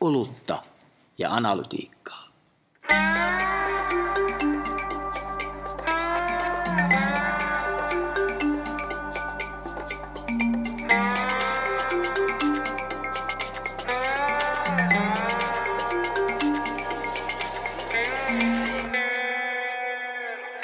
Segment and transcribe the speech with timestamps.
[0.00, 0.62] olutta
[1.18, 2.28] ja analytiikkaa.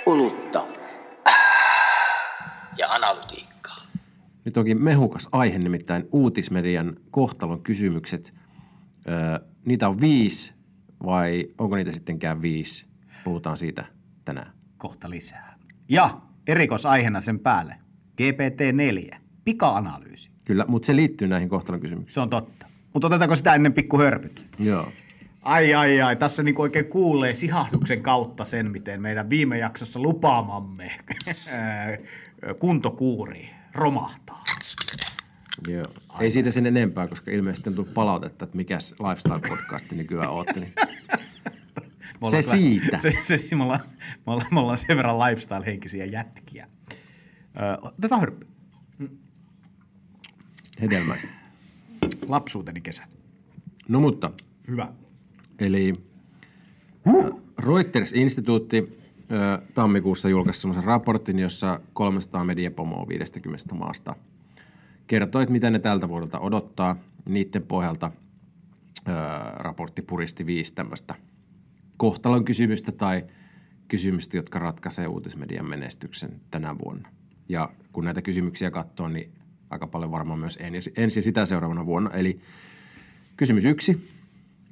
[0.06, 0.66] Olutta
[2.78, 3.86] ja analytiikkaa.
[4.44, 8.43] Nyt onkin mehukas aihe, nimittäin uutismedian kohtalon kysymykset.
[9.08, 10.54] Öö, niitä on viisi
[11.04, 12.86] vai onko niitä sittenkään viisi?
[13.24, 13.84] Puhutaan siitä
[14.24, 14.52] tänään.
[14.78, 15.58] Kohta lisää.
[15.88, 16.10] Ja
[16.46, 17.74] erikoisaiheena sen päälle.
[18.22, 19.16] GPT-4.
[19.44, 20.30] Pika-analyysi.
[20.44, 22.14] Kyllä, mutta se liittyy näihin kohtalon kysymyksiin.
[22.14, 22.66] Se on totta.
[22.94, 24.46] Mutta otetaanko sitä ennen pikku hörpyt?
[24.58, 24.88] Joo.
[25.42, 30.90] Ai ai ai, tässä niinku oikein kuulee sihahduksen kautta sen, miten meidän viime jaksossa lupaamamme
[31.58, 31.98] ää,
[32.58, 34.43] kuntokuuri romahtaa.
[35.68, 35.84] Joo.
[36.20, 40.60] Ei siitä sen enempää, koska ilmeisesti on tullut palautetta, että mikäs lifestyle-podcasti nykyään ootte.
[40.60, 40.72] Niin
[42.20, 42.98] Me Se ollaan siitä.
[42.98, 43.80] Se, se, se, me, ollaan,
[44.26, 46.68] me, ollaan, me ollaan sen verran lifestyle-henkisiä jätkiä.
[47.56, 48.46] Ö, otetaan hörppy.
[50.80, 51.32] hedelmäistä.
[52.28, 53.18] Lapsuuteni kesät.
[53.88, 54.30] No mutta,
[54.68, 54.88] Hyvä.
[55.58, 55.92] eli
[57.06, 57.42] huh.
[57.58, 59.04] Reuters-instituutti
[59.74, 64.16] tammikuussa julkaisi semmoisen raportin, jossa 300 mediapomoa 50 maasta
[65.06, 66.96] kertoi, että mitä ne tältä vuodelta odottaa.
[67.28, 68.10] Niiden pohjalta
[69.08, 69.12] ö,
[69.54, 71.14] raportti puristi viisi tämmöistä
[71.96, 73.24] kohtalon kysymystä tai
[73.88, 77.08] kysymystä, jotka ratkaisee uutismedian menestyksen tänä vuonna.
[77.48, 79.32] Ja kun näitä kysymyksiä katsoo, niin
[79.70, 82.10] aika paljon varmaan myös ensi, ensi sitä seuraavana vuonna.
[82.10, 82.38] Eli
[83.36, 84.08] kysymys yksi.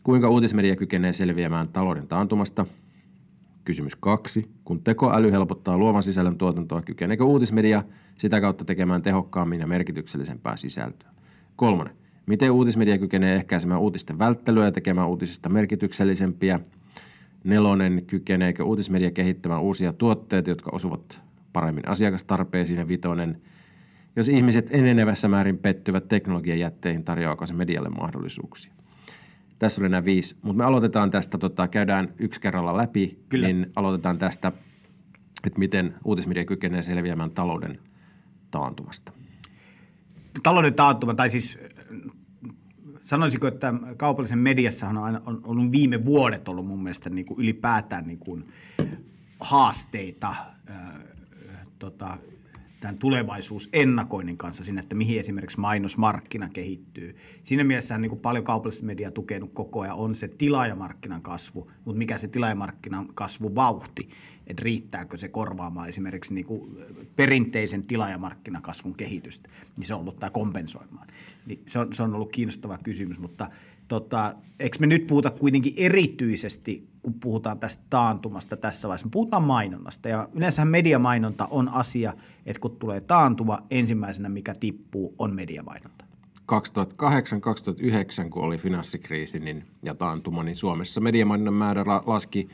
[0.03, 2.67] Kuinka uutismedia kykenee selviämään talouden taantumasta?
[3.65, 4.51] Kysymys kaksi.
[4.65, 7.83] Kun tekoäly helpottaa luovan sisällön tuotantoa, kykeneekö uutismedia
[8.17, 11.11] sitä kautta tekemään tehokkaammin ja merkityksellisempää sisältöä?
[11.57, 11.97] Kolmonen.
[12.27, 16.61] Miten uutismedia kykenee ehkäisemään uutisten välttelyä ja tekemään uutisista merkityksellisempiä?
[17.45, 18.05] Nelonen.
[18.07, 22.79] Kykeneekö uutismedia kehittämään uusia tuotteita, jotka osuvat paremmin asiakastarpeisiin?
[22.79, 23.42] Ja vitonen.
[24.17, 28.73] Jos ihmiset enenevässä määrin pettyvät teknologiajätteihin, tarjoaako se medialle mahdollisuuksia?
[29.62, 33.46] Tässä oli nämä viisi, mutta me aloitetaan tästä, tota, käydään yksi kerralla läpi, Kyllä.
[33.46, 34.52] niin aloitetaan tästä,
[35.45, 37.78] että miten uutismedia kykenee selviämään talouden
[38.50, 39.12] taantumasta.
[40.42, 41.58] Talouden taantuma, tai siis
[43.02, 47.40] sanoisiko, että kaupallisen mediassahan on, aina, on ollut viime vuodet ollut mun mielestä niin kuin
[47.40, 48.52] ylipäätään niin kuin
[49.40, 50.29] haasteita
[50.70, 51.05] äh,
[51.79, 52.17] tota,
[52.83, 57.17] tämän tulevaisuusennakoinnin kanssa sinne, että mihin esimerkiksi mainosmarkkina kehittyy.
[57.43, 62.19] Siinä mielessä niin paljon kaupallista mediaa tukenut koko ajan on se tilaajamarkkinan kasvu, mutta mikä
[62.19, 64.09] se tilaajamarkkinan kasvu vauhti,
[64.47, 66.47] että riittääkö se korvaamaan esimerkiksi niin
[67.17, 71.09] perinteisen tilaajamarkkinakasvun kehitystä, niin se on ollut tämä kompensoimaan.
[71.47, 73.47] Niin se, on, se on ollut kiinnostava kysymys, mutta
[73.89, 79.42] tota, eikö me nyt puhuta kuitenkin erityisesti, kun puhutaan tästä taantumasta tässä vaiheessa, me puhutaan
[79.42, 80.08] mainonnasta.
[80.08, 82.13] Ja yleensähän mediamainonta on asia,
[82.46, 86.05] että kun tulee taantuma, ensimmäisenä mikä tippuu on mediamainonta.
[86.52, 92.48] 2008-2009, kun oli finanssikriisi niin, ja taantuma, niin Suomessa mediamainonnan määrä la- laski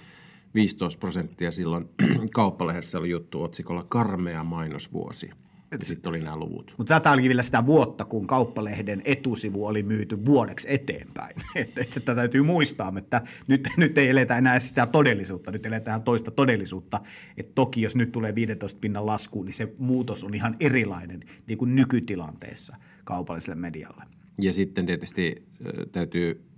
[0.54, 1.50] 15 prosenttia.
[1.50, 1.88] Silloin
[2.34, 5.30] kauppalehdessä oli juttu otsikolla karmea mainosvuosi.
[5.72, 6.74] Ja sitten oli nämä luvut.
[6.78, 11.36] Mutta tätä oli vielä sitä vuotta, kun kauppalehden etusivu oli myyty vuodeksi eteenpäin.
[11.54, 16.02] Että, että tätä täytyy muistaa, että nyt, nyt ei eletä enää sitä todellisuutta, nyt eletään
[16.02, 17.00] toista todellisuutta.
[17.36, 21.58] Että toki jos nyt tulee 15 pinnan lasku, niin se muutos on ihan erilainen niin
[21.58, 24.04] kuin nykytilanteessa kaupalliselle medialle.
[24.40, 25.46] Ja sitten tietysti
[25.92, 26.48] täytyy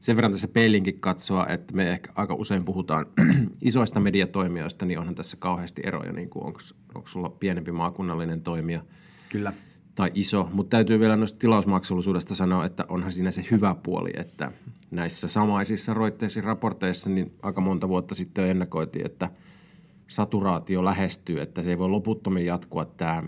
[0.00, 3.06] sen verran tässä peilinkin katsoa, että me ehkä aika usein puhutaan
[3.62, 6.60] isoista mediatoimijoista, niin onhan tässä kauheasti eroja, niin kuin onko,
[6.94, 8.80] onko sulla pienempi maakunnallinen toimija
[9.28, 9.52] Kyllä.
[9.94, 14.52] tai iso, mutta täytyy vielä noista tilausmaksullisuudesta sanoa, että onhan siinä se hyvä puoli, että
[14.90, 19.30] näissä samaisissa roitteisiin raporteissa niin aika monta vuotta sitten ennakoitiin, että
[20.06, 23.22] saturaatio lähestyy, että se ei voi loputtomiin jatkua tämä,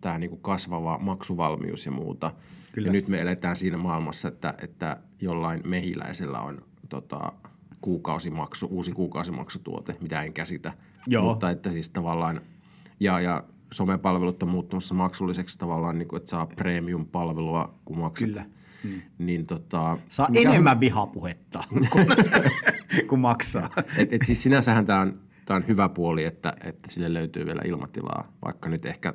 [0.00, 2.30] tämä niin kuin kasvava maksuvalmius ja muuta.
[2.72, 2.88] Kyllä.
[2.88, 7.32] Ja nyt me eletään siinä maailmassa, että, että jollain mehiläisellä on tota,
[7.80, 10.72] kuukausimaksu, uusi kuukausimaksutuote, mitä en käsitä.
[11.06, 11.24] Joo.
[11.24, 12.40] Mutta että siis tavallaan,
[13.02, 18.28] ja, ja somepalvelut on muuttumassa maksulliseksi tavallaan, niin kuin, että saa premium-palvelua, kun maksat.
[18.28, 18.44] Kyllä.
[18.82, 19.02] Hmm.
[19.18, 22.06] Niin tota, Saa mikä enemmän vihapuhetta, kun,
[23.08, 23.70] kun maksaa.
[23.96, 27.62] et, et siis sinänsähän tämä on, tää on hyvä puoli, että, että sille löytyy vielä
[27.64, 29.12] ilmatilaa, vaikka nyt ehkä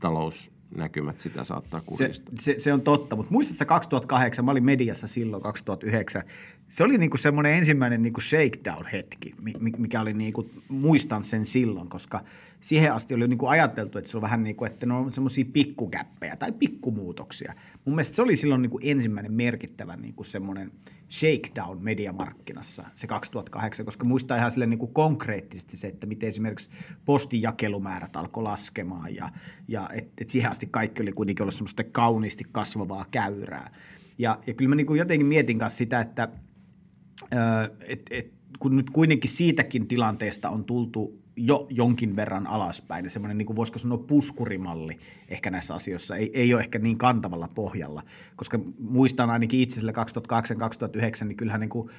[0.00, 2.32] talous näkymät sitä saattaa Se, kurjistaa.
[2.40, 6.22] se, se on totta, mutta muistatko 2008, mä olin mediassa silloin 2009,
[6.70, 11.88] se oli niinku semmoinen ensimmäinen niinku shakedown-hetki, mi- mi- mikä oli niinku, muistan sen silloin,
[11.88, 12.24] koska
[12.60, 15.44] siihen asti oli niinku ajateltu, että se on vähän niin kuin, että ne on semmoisia
[15.52, 17.54] pikkukäppejä tai pikkumuutoksia.
[17.84, 20.72] Mun mielestä se oli silloin niinku ensimmäinen merkittävä niinku semmoinen
[21.10, 26.70] shakedown mediamarkkinassa, se 2008, koska muistaa ihan sille niinku konkreettisesti se, että miten esimerkiksi
[27.04, 29.28] postin jakelumäärät alkoi laskemaan ja,
[29.68, 33.70] ja että et siihen asti kaikki oli kuitenkin ollut semmoista kauniisti kasvavaa käyrää.
[34.18, 36.28] Ja, ja kyllä mä niinku jotenkin mietin kanssa sitä, että
[37.86, 43.38] et, et, kun nyt kuitenkin siitäkin tilanteesta on tultu jo jonkin verran alaspäin, ja semmoinen,
[43.38, 44.98] niin kuin voisiko sanoa puskurimalli
[45.28, 48.02] ehkä näissä asioissa, ei, ei ole ehkä niin kantavalla pohjalla,
[48.36, 49.92] koska muistan ainakin itse sille
[51.22, 51.90] 2008-2009, niin kyllähän niin kuin,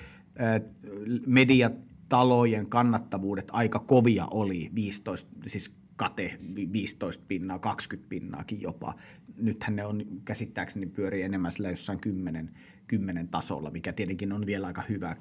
[1.26, 6.38] mediatalojen kannattavuudet aika kovia oli, 15, siis kate
[6.74, 8.94] 15 pinnaa, 20 pinnaakin jopa.
[9.38, 12.52] Nythän ne on käsittääkseni pyörii enemmän sillä jossain 10,
[12.88, 15.16] 10 tasolla, mikä tietenkin on vielä aika hyvää,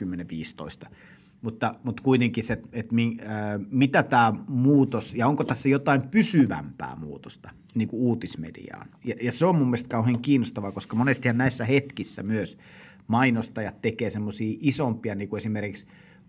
[0.86, 0.90] 10-15.
[1.42, 3.28] Mutta, mutta kuitenkin se, että mi, äh,
[3.70, 8.88] mitä tämä muutos, ja onko tässä jotain pysyvämpää muutosta niin kuin uutismediaan.
[9.04, 12.58] Ja, ja se on mun mielestä kauhean kiinnostavaa, koska monestihan näissä hetkissä myös
[13.06, 15.86] mainostajat tekee semmoisia isompia, niin kuin esimerkiksi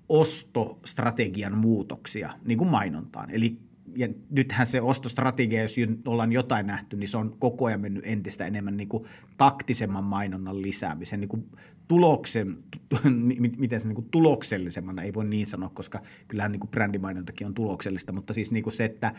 [0.09, 3.29] ostostrategian muutoksia niin kuin mainontaan.
[3.31, 5.75] Eli ja nythän se ostostrategia, jos
[6.07, 9.03] ollaan jotain nähty, niin se on koko ajan mennyt entistä enemmän niin kuin
[9.37, 11.49] taktisemman mainonnan lisäämisen, niin kuin
[11.87, 12.57] tuloksen,
[13.57, 17.53] miten se niin kuin tuloksellisemmana, ei voi niin sanoa, koska kyllähän niin kuin brändimainontakin on
[17.53, 19.13] tuloksellista, mutta siis niin kuin se, että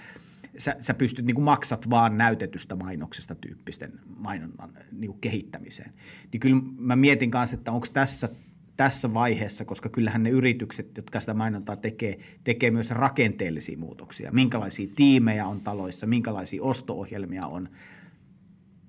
[0.56, 5.92] sä, sä pystyt niin kuin maksat vaan näytetystä mainoksesta tyyppisten mainonnan niin kuin kehittämiseen.
[6.32, 8.28] Niin kyllä mä mietin kanssa, että onko tässä
[8.76, 14.32] tässä vaiheessa, koska kyllähän ne yritykset, jotka sitä mainontaa tekee, tekee myös rakenteellisia muutoksia.
[14.32, 17.68] Minkälaisia tiimejä on taloissa, minkälaisia osto-ohjelmia on.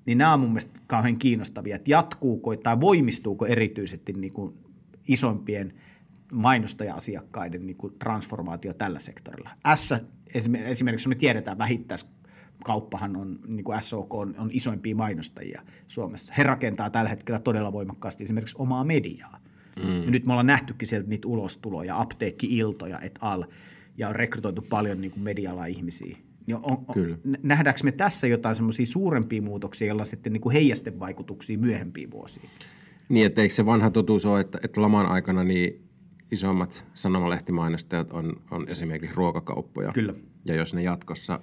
[0.05, 4.53] Niin nämä on mun mielestä kauhean kiinnostavia, että jatkuuko tai voimistuuko erityisesti niin kuin
[5.07, 5.73] isompien
[6.31, 9.49] mainostaja-asiakkaiden niin kuin transformaatio tällä sektorilla.
[9.75, 9.93] S,
[10.65, 12.05] esimerkiksi me tiedetään vähittäis
[12.63, 16.33] kauppahan on, niin kuin SOK on, on isoimpia mainostajia Suomessa.
[16.37, 19.42] He rakentaa tällä hetkellä todella voimakkaasti esimerkiksi omaa mediaa.
[19.75, 20.03] Mm.
[20.03, 23.43] Ja nyt me ollaan nähtykin sieltä niitä ulostuloja, apteekki-iltoja et al,
[23.97, 26.17] ja on rekrytoitu paljon niin kuin mediala ihmisiä.
[26.47, 27.17] Niin on, on, Kyllä.
[27.43, 32.49] nähdäänkö me tässä jotain semmoisia suurempia muutoksia, joilla sitten niin kuin heijastevaikutuksia myöhempiin vuosiin?
[33.09, 35.89] Niin, että eikö se vanha totuus ole, että, että laman aikana niin
[36.31, 39.91] isommat sanomalehtimainostajat on, on esimerkiksi ruokakauppoja.
[39.91, 40.13] Kyllä.
[40.45, 41.39] Ja jos ne jatkossa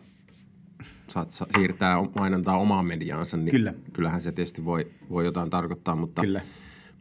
[1.08, 3.74] saat, sa, siirtää mainontaa omaan mediaansa, niin Kyllä.
[3.92, 6.40] kyllähän se tietysti voi, voi jotain tarkoittaa, mutta, Kyllä.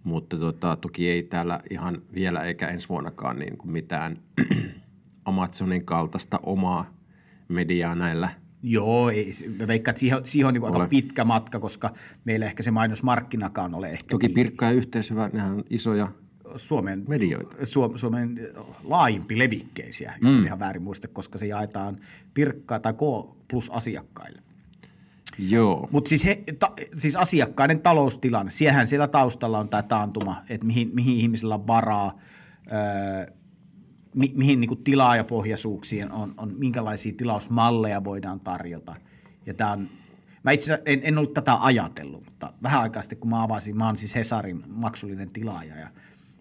[0.04, 4.18] Mutta tota, toki ei täällä ihan vielä eikä ensi vuonnakaan niin kuin mitään
[5.26, 6.94] Amazonin kaltaista omaa
[7.48, 8.30] mediaa näillä
[8.64, 11.94] Joo, ei, mä veikkaan, että siihen, siihen on niin aika pitkä matka, koska
[12.26, 16.12] meillä ehkä se mainosmarkkinakaan ole ehkä Toki niin, Pirkka ja Yhteishyvä, nehän on isoja
[16.58, 17.66] Suomen, medioita.
[17.66, 18.40] Suom, Suomen
[18.84, 20.46] laajimpi levikkeisiä, jos mm.
[20.46, 21.98] ihan väärin muista, koska se jaetaan
[22.34, 23.00] Pirkka tai K
[23.48, 24.42] plus asiakkaille.
[25.40, 25.90] Joo.
[25.92, 26.28] Mutta siis,
[26.98, 32.20] siis asiakkaiden taloustilanne, siehän siellä taustalla on tämä taantuma, että mihin, mihin ihmisillä on varaa,
[32.72, 33.34] öö,
[34.16, 38.96] mi, mihin niinku tilaajapohjaisuuksiin on, on, minkälaisia tilausmalleja voidaan tarjota.
[39.46, 39.88] Ja tää on,
[40.44, 43.86] mä itse en, en ollut tätä ajatellut, mutta vähän aikaa sitten kun mä avasin, mä
[43.86, 45.88] oon siis Hesarin maksullinen tilaaja ja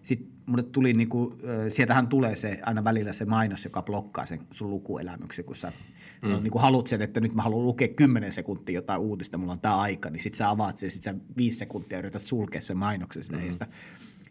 [0.03, 4.39] sitten mulle tuli niinku, ö, sieltähän tulee se aina välillä se mainos, joka blokkaa sen
[4.51, 5.71] sun lukuelämyksen, kun sä
[6.21, 6.29] mm.
[6.29, 9.59] no, niinku haluat sen, että nyt mä haluan lukea 10 sekuntia jotain uutista, mulla on
[9.59, 13.23] tää aika, niin sit sä avaat sen, sit sä viisi sekuntia yrität sulkea sen mainoksen
[13.23, 13.51] sitä mm.
[13.51, 13.67] sitä.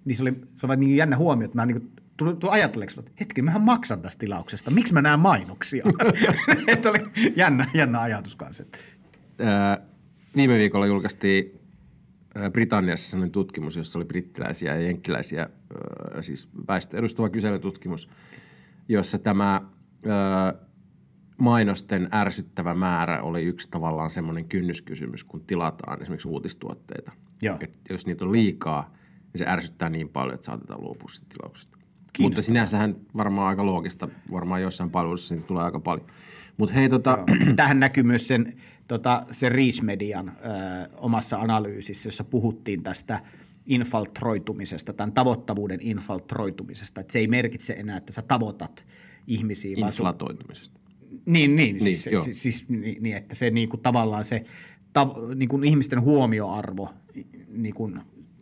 [0.05, 3.12] Niin se oli, se oli niin jännä huomio, että mä niinku tuli, tuli ajatelleeksi, että
[3.21, 5.85] hetki, mähän maksan tästä tilauksesta, miksi mä näen mainoksia?
[6.66, 6.99] että oli
[7.37, 8.64] jännä, jännä ajatus kanssa.
[9.38, 9.78] Ää,
[10.37, 11.61] viime viikolla julkaistiin
[12.35, 18.09] ää, Britanniassa sellainen tutkimus, jossa oli brittiläisiä ja jenkkiläisiä, ää, siis väestö edustava kyselytutkimus,
[18.88, 19.62] jossa tämä
[21.38, 27.12] mainosten ärsyttävä määrä oli yksi tavallaan semmoinen kynnyskysymys, kun tilataan esimerkiksi uutistuotteita.
[27.42, 27.57] Joo.
[27.61, 31.78] Et jos niitä on liikaa, niin se ärsyttää niin paljon, että saatetaan luopua siitä tilauksesta.
[32.18, 36.07] Mutta sinänsähän varmaan aika loogista, varmaan jossain palvelussa niitä tulee aika paljon.
[36.57, 37.18] Mutta hei tota,
[37.57, 38.52] Tähän näkyy myös sen,
[38.88, 39.52] tota, sen
[39.83, 40.33] Median ö,
[40.97, 43.21] omassa analyysissä, jossa puhuttiin tästä
[43.66, 47.00] infiltroitumisesta, tämän tavoittavuuden infiltroitumisesta.
[47.00, 48.87] Että se ei merkitse enää, että sä tavoitat
[49.26, 50.80] ihmisiä, sun, inflatoitumisesta.
[51.32, 52.25] Niin, niin, siis, joo.
[52.25, 54.44] siis, siis niin, niin, että se niin kuin tavallaan se
[54.92, 56.90] tav, niin kuin ihmisten huomioarvo
[57.49, 58.00] niin kuin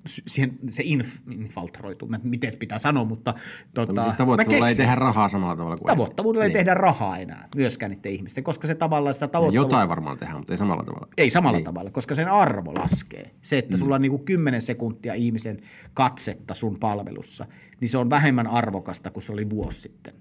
[0.08, 3.34] siihen, se inf, infiltroituu, miten pitää sanoa, mutta
[3.74, 6.54] tota, Siis mä tavoittelulla ei tehdä rahaa samalla tavalla kuin Tavoittavuudella ei Niin.
[6.54, 9.64] tehdä rahaa enää myöskään niiden ihmisten, koska se tavallaan sitä Ja tavoittelua...
[9.64, 11.08] Jotain varmaan tehdään, mutta ei samalla tavalla.
[11.16, 11.64] Ei samalla niin.
[11.64, 13.30] tavalla, koska sen arvo laskee.
[13.42, 13.78] Se, että mm.
[13.78, 15.60] sulla on niinku 10 sekuntia ihmisen
[15.94, 17.46] katsetta sun palvelussa,
[17.80, 20.14] niin se on vähemmän arvokasta kuin se oli vuosi sitten.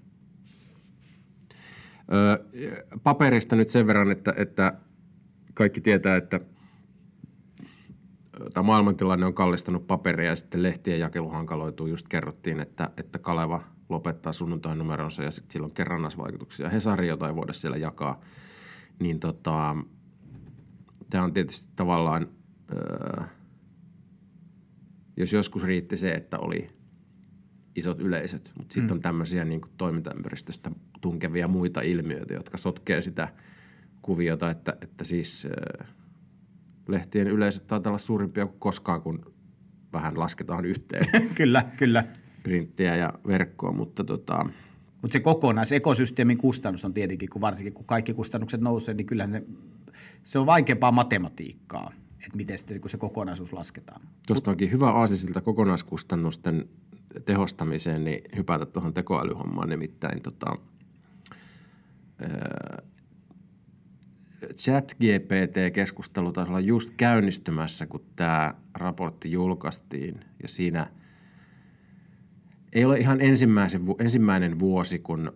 [2.12, 2.44] Öö,
[3.02, 4.72] paperista nyt sen verran, että, että
[5.54, 6.40] kaikki tietää, että
[8.54, 11.86] tämä maailmantilanne on kallistanut paperia ja sitten lehtien jakelu hankaloituu.
[11.86, 16.68] Just kerrottiin, että, että Kaleva lopettaa sunnuntain numeronsa ja sitten sillä on kerrannaisvaikutuksia.
[16.68, 18.20] Hesari, jota ei voida siellä jakaa.
[19.00, 19.76] Niin tota,
[21.10, 22.28] tämä on tietysti tavallaan,
[22.74, 23.24] öö,
[25.16, 26.70] jos joskus riitti se, että oli
[27.76, 33.28] isot yleisöt, mutta sitten on tämmöisiä niin toimintaympäristöstä tunkevia muita ilmiöitä, jotka sotkee sitä
[34.02, 35.48] kuviota, että, että siis
[36.88, 39.34] lehtien yleisöt taitaa olla suurimpia kuin koskaan, kun
[39.92, 42.04] vähän lasketaan yhteen kyllä, kyllä.
[42.42, 44.44] printtiä ja verkkoa, mutta tota,
[45.02, 49.42] Mutta se kokonaisekosysteemin kustannus on tietenkin, kun varsinkin kun kaikki kustannukset nousee, niin kyllähän ne,
[50.22, 54.00] se on vaikeampaa matematiikkaa, että miten sitten kun se kokonaisuus lasketaan.
[54.26, 56.68] tuosta onkin hyvä aasisilta kokonaiskustannusten
[57.24, 60.56] tehostamiseen, niin hypätä tuohon tekoälyhommaan nimittäin tota,
[64.56, 70.86] chat GPT-keskustelu taisi olla just käynnistymässä, kun tämä raportti julkaistiin ja siinä
[72.72, 75.32] ei ole ihan ensimmäisen, ensimmäinen vuosi, kun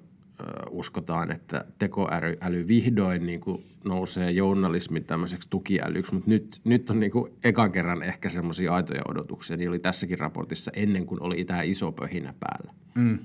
[0.70, 7.00] uskotaan, että tekoäly äly vihdoin niin kuin nousee journalismin tämmöiseksi tukiälyksi, mutta nyt, nyt on
[7.00, 9.56] niin kuin ekan kerran ehkä semmoisia aitoja odotuksia.
[9.56, 12.72] Niin oli tässäkin raportissa ennen kuin oli tämä iso pöhinä päällä.
[12.94, 13.18] Mm.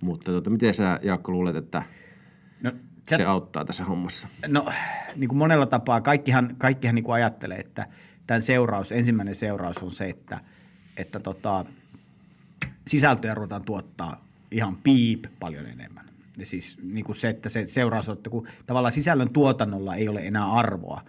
[0.00, 1.82] Mutta tota, miten sä Jaakko luulet, että
[2.62, 2.72] No,
[3.08, 4.28] se auttaa tässä hommassa?
[4.48, 4.66] No,
[5.16, 7.86] niin kuin monella tapaa, kaikkihan, kaikkihan niin kuin ajattelee, että
[8.26, 10.40] tämän seuraus, ensimmäinen seuraus on se, että,
[10.96, 11.64] että tota,
[12.88, 16.06] sisältöjä ruvetaan tuottaa ihan piip paljon enemmän.
[16.38, 20.08] Ja siis niin kuin se, että se seuraus on, että kun tavallaan sisällön tuotannolla ei
[20.08, 21.00] ole enää arvoa,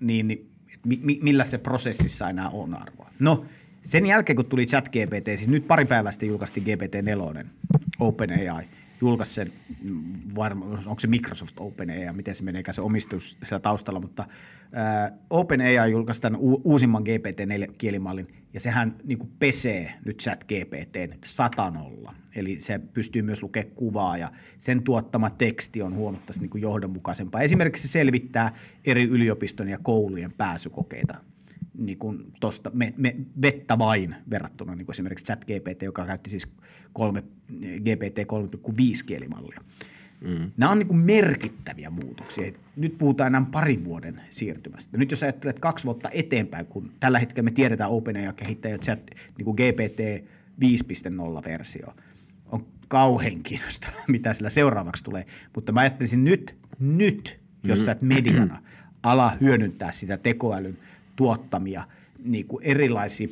[0.00, 0.50] niin, niin
[0.86, 3.10] mi, mi, millä se prosessissa enää on arvoa.
[3.18, 3.44] No,
[3.82, 7.46] sen jälkeen kun tuli chat GPT, siis nyt pari päivää sitten julkaistiin GPT-4,
[8.00, 8.68] OpenAI,
[9.02, 9.52] julkaisi sen,
[9.90, 14.24] mm, varma, onko se Microsoft OpenAI, miten se meneekään se omistus siellä taustalla, mutta
[14.72, 21.18] ää, OpenAI julkaisi tämän u- uusimman GPT-4-kielimallin, ja sehän niin kuin pesee nyt chat GPTn
[21.24, 22.14] satanolla.
[22.36, 24.28] Eli se pystyy myös lukemaan kuvaa, ja
[24.58, 27.40] sen tuottama teksti on huomattavasti niin kuin johdonmukaisempaa.
[27.40, 28.54] Esimerkiksi se selvittää
[28.84, 31.31] eri yliopiston ja koulujen pääsykokeita
[31.86, 36.48] niin kuin tosta me, me, vettä vain verrattuna niin kuin esimerkiksi ChatGPT, joka käytti siis
[36.92, 37.22] kolme,
[37.58, 38.74] GPT 3,5
[39.06, 39.60] kielimallia.
[40.20, 40.50] Mm.
[40.56, 42.52] Nämä on niin kuin merkittäviä muutoksia.
[42.76, 44.98] Nyt puhutaan enää parin vuoden siirtymästä.
[44.98, 49.10] Nyt jos ajattelet kaksi vuotta eteenpäin, kun tällä hetkellä me tiedetään OpenAI kehittää jo chat,
[49.38, 50.24] niin kuin GPT
[50.64, 51.86] 5.0-versio,
[52.46, 55.26] on kauhean kiinnostava, mitä sillä seuraavaksi tulee.
[55.54, 57.84] Mutta mä ajattelisin nyt, nyt, jos mm.
[57.84, 58.62] sä et mediana
[59.02, 60.78] ala hyödyntää sitä tekoälyn
[61.16, 61.84] tuottamia
[62.24, 63.28] niin kuin erilaisia,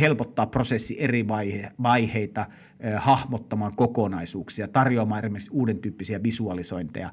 [0.00, 2.46] helpottaa prosessi eri vaihe, vaiheita,
[2.80, 7.10] eh, hahmottamaan kokonaisuuksia, tarjoamaan esimerkiksi uuden tyyppisiä visualisointeja,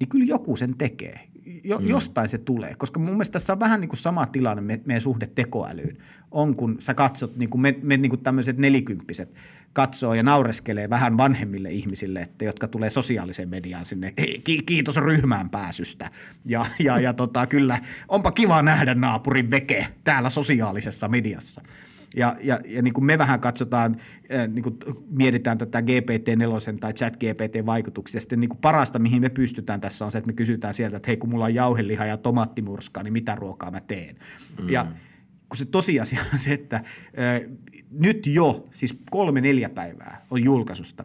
[0.00, 1.30] niin kyllä joku sen tekee.
[1.64, 1.88] Jo, mm.
[1.88, 5.02] Jostain se tulee, koska mun mielestä tässä on vähän niin kuin sama tilanne me, meidän
[5.02, 5.98] suhde tekoälyyn.
[6.30, 9.34] On kun sä katsot, niin kuin me, me niin kuin tämmöiset nelikymppiset
[9.72, 14.96] katsoo ja naureskelee vähän vanhemmille ihmisille, että, jotka tulee sosiaaliseen mediaan sinne, "Hei, ki- kiitos
[14.96, 16.10] ryhmään pääsystä.
[16.44, 21.62] Ja, ja, ja tota, kyllä, onpa kiva nähdä naapurin veke täällä sosiaalisessa mediassa.
[22.16, 23.96] Ja, ja, ja niin kuin me vähän katsotaan,
[24.34, 24.78] äh, niin kuin
[25.10, 30.18] mietitään tätä GPT-4 tai chat-GPT-vaikutuksia, sitten niin kuin parasta, mihin me pystytään tässä on se,
[30.18, 33.70] että me kysytään sieltä, että hei, kun mulla on jauheliha ja tomaattimurskaa, niin mitä ruokaa
[33.70, 34.16] mä teen?
[34.60, 34.68] Mm.
[34.68, 34.86] Ja
[35.50, 36.82] kun se tosiasia on se, että äh,
[37.90, 41.04] nyt jo, siis kolme-neljä päivää on julkaisusta,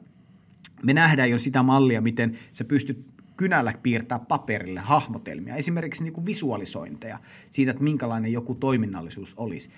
[0.83, 3.05] me nähdään jo sitä mallia, miten sä pystyt
[3.37, 9.69] kynällä piirtää paperille hahmotelmia, esimerkiksi niin kuin visualisointeja siitä, että minkälainen joku toiminnallisuus olisi.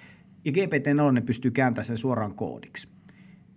[0.45, 2.96] Ja GPT-4 pystyy kääntämään sen suoraan koodiksi.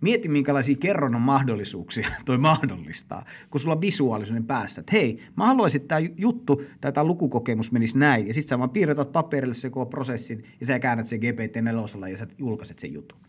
[0.01, 5.81] Mieti, minkälaisia kerronnan mahdollisuuksia toi mahdollistaa, kun sulla on visuaalisuuden päässä, että hei, mä haluaisin,
[5.81, 9.69] että tämä juttu tai tämä lukukokemus menisi näin, ja sitten sä vaan piirretät paperille se
[9.69, 13.19] koko prosessin, ja sä käännät sen GPT-4 ja sä julkaiset sen jutun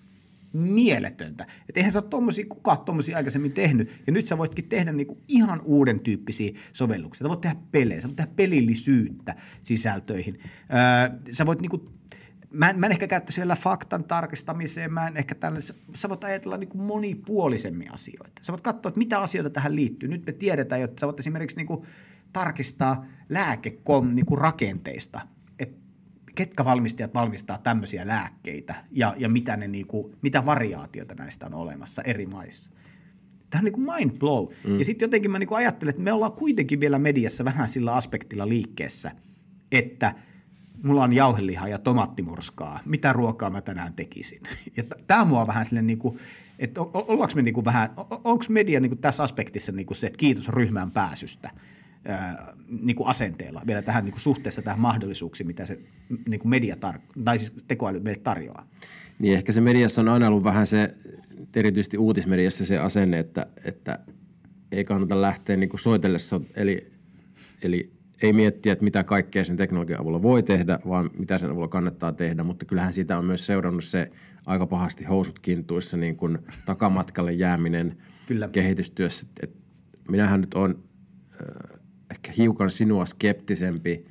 [0.52, 1.46] mieletöntä.
[1.68, 3.90] Että eihän sä ole tommosia, kukaan tommosia aikaisemmin tehnyt.
[4.06, 7.24] Ja nyt sä voitkin tehdä niinku ihan uuden tyyppisiä sovelluksia.
[7.24, 10.38] Sä voit tehdä pelejä, sä voit tehdä pelillisyyttä sisältöihin.
[10.38, 11.92] Öö, sä voit niinku,
[12.52, 16.24] mä en, mä en ehkä käyttäisi vielä faktan tarkistamiseen, mä en ehkä tällainen, sä, voit
[16.24, 18.32] ajatella niinku monipuolisemmin asioita.
[18.42, 20.08] Sä voit katsoa, että mitä asioita tähän liittyy.
[20.08, 21.86] Nyt me tiedetään, että sä voit esimerkiksi niinku
[22.32, 25.20] tarkistaa lääkekom niinku rakenteista,
[25.58, 25.78] että
[26.34, 32.02] ketkä valmistajat valmistaa tämmöisiä lääkkeitä ja, ja mitä, ne niinku, mitä variaatioita näistä on olemassa
[32.02, 32.70] eri maissa.
[33.50, 34.46] Tämä on niin kuin mind blow.
[34.66, 34.78] Mm.
[34.78, 37.94] Ja sitten jotenkin mä niin kuin ajattelen, että me ollaan kuitenkin vielä mediassa vähän sillä
[37.94, 39.10] aspektilla liikkeessä,
[39.72, 40.14] että
[40.82, 44.40] mulla on jauhelihaa ja tomaattimurskaa, mitä ruokaa mä tänään tekisin.
[44.76, 46.18] Ja tämä mua vähän silleen niin kuin,
[46.58, 47.90] että ollaanko me niin kuin vähän,
[48.24, 51.50] onko media niin kuin tässä aspektissa niin kuin se, että kiitos ryhmään pääsystä
[52.04, 55.78] ää, niin kuin asenteella vielä tähän niin kuin suhteessa tähän mahdollisuuksiin, mitä se
[56.28, 58.66] niin kuin media tar- tai siis tekoäly meille tarjoaa.
[59.18, 60.94] Niin ehkä se mediassa on aina ollut vähän se,
[61.56, 63.98] erityisesti uutismediassa se asenne, että, että
[64.72, 66.90] ei kannata lähteä niin kuin soitellessa, eli,
[67.62, 71.68] eli ei miettiä, että mitä kaikkea sen teknologian avulla voi tehdä, vaan mitä sen avulla
[71.68, 74.10] kannattaa tehdä, mutta kyllähän siitä on myös seurannut se
[74.46, 78.48] aika pahasti housut kintuissa niin kuin takamatkalle jääminen Kyllä.
[78.48, 79.26] kehitystyössä.
[79.42, 79.56] Et
[80.08, 80.84] minähän nyt on
[81.32, 84.04] äh, ehkä hiukan sinua skeptisempi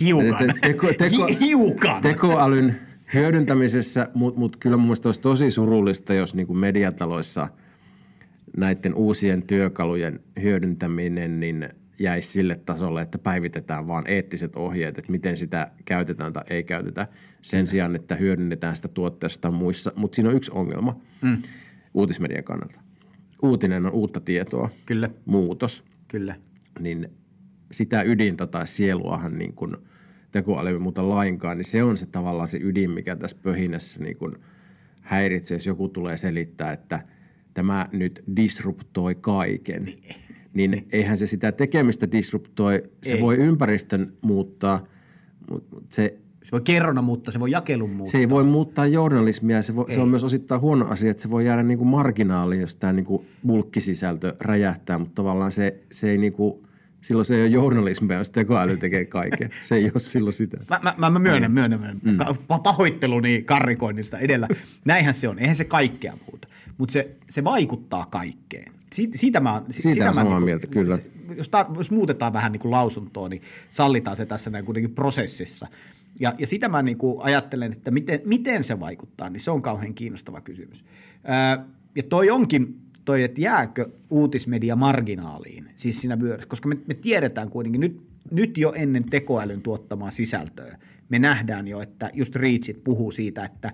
[0.00, 0.38] Hiukan.
[0.38, 2.02] Te- teko- teko- Hi- hiukan.
[2.02, 2.76] tekoälyn
[3.14, 7.48] hyödyntämisessä, mutta mut kyllä mun mielestä olisi tosi surullista, jos niin kuin mediataloissa
[8.56, 11.68] näiden uusien työkalujen hyödyntäminen niin
[11.98, 17.08] jäisi sille tasolle, että päivitetään vaan eettiset ohjeet, että miten sitä käytetään tai ei käytetä
[17.42, 19.92] sen sijaan, että hyödynnetään sitä tuotteesta muissa.
[19.96, 21.42] Mutta siinä on yksi ongelma mm.
[21.94, 22.80] uutismedian kannalta.
[23.42, 26.34] Uutinen on uutta tietoa, Kyllä, muutos, kyllä.
[26.80, 27.08] niin
[27.72, 29.76] sitä ydintä tai sieluahan niin kuin
[30.32, 34.16] tekoäly ei muuta lainkaan, niin se on se tavallaan se ydin, mikä tässä pöhinässä niin
[34.16, 34.36] kuin
[35.00, 37.02] häiritsee, jos joku tulee selittää, että
[37.54, 39.86] tämä nyt disruptoi kaiken.
[40.54, 43.20] Niin eihän se sitä tekemistä disruptoi, se Ei.
[43.20, 44.84] voi ympäristön muuttaa,
[45.50, 48.12] mutta se, Se voi kerrona muuttaa, se voi jakelun muuttaa.
[48.12, 51.30] se ei voi muuttaa journalismia, se, voi, se on myös osittain huono asia, että se
[51.30, 56.10] voi jäädä niin kuin marginaaliin, jos tämä niin kuin bulkkisisältö räjähtää, mutta tavallaan se, se
[56.10, 56.62] ei niin kuin,
[57.00, 59.50] silloin se ei ole journalismia, jos tekoäly tekee kaiken.
[59.60, 60.56] Se ei ole silloin sitä.
[60.70, 62.00] Mä, mä, mä, mä myönnän, myönnän, myönnän.
[62.02, 62.16] Mm.
[62.62, 64.48] Pahoitteluni karrikoinnista edellä.
[64.84, 65.38] Näinhän se on.
[65.38, 66.48] Eihän se kaikkea muuta.
[66.82, 68.72] Mutta se, se vaikuttaa kaikkeen.
[68.92, 70.96] Siitä, siitä mä, Siitä sitä on mä samaa niinku- mieltä, kyllä.
[70.96, 74.94] se- Jos, tar- jos muutetaan vähän niin kuin lausuntoa, niin sallitaan se tässä näin kuitenkin
[74.94, 75.66] prosessissa.
[76.20, 79.62] Ja, ja sitä mä niin kuin ajattelen, että miten, miten se vaikuttaa, niin se on
[79.62, 80.84] kauhean kiinnostava kysymys.
[81.24, 86.94] Ää, ja toi onkin toi, että jääkö uutismedia marginaaliin, siis siinä vyöryssä, koska me, me
[86.94, 92.84] tiedetään kuitenkin nyt, nyt jo ennen tekoälyn tuottamaa sisältöä, me nähdään jo, että just Reachit
[92.84, 93.72] puhuu siitä, että,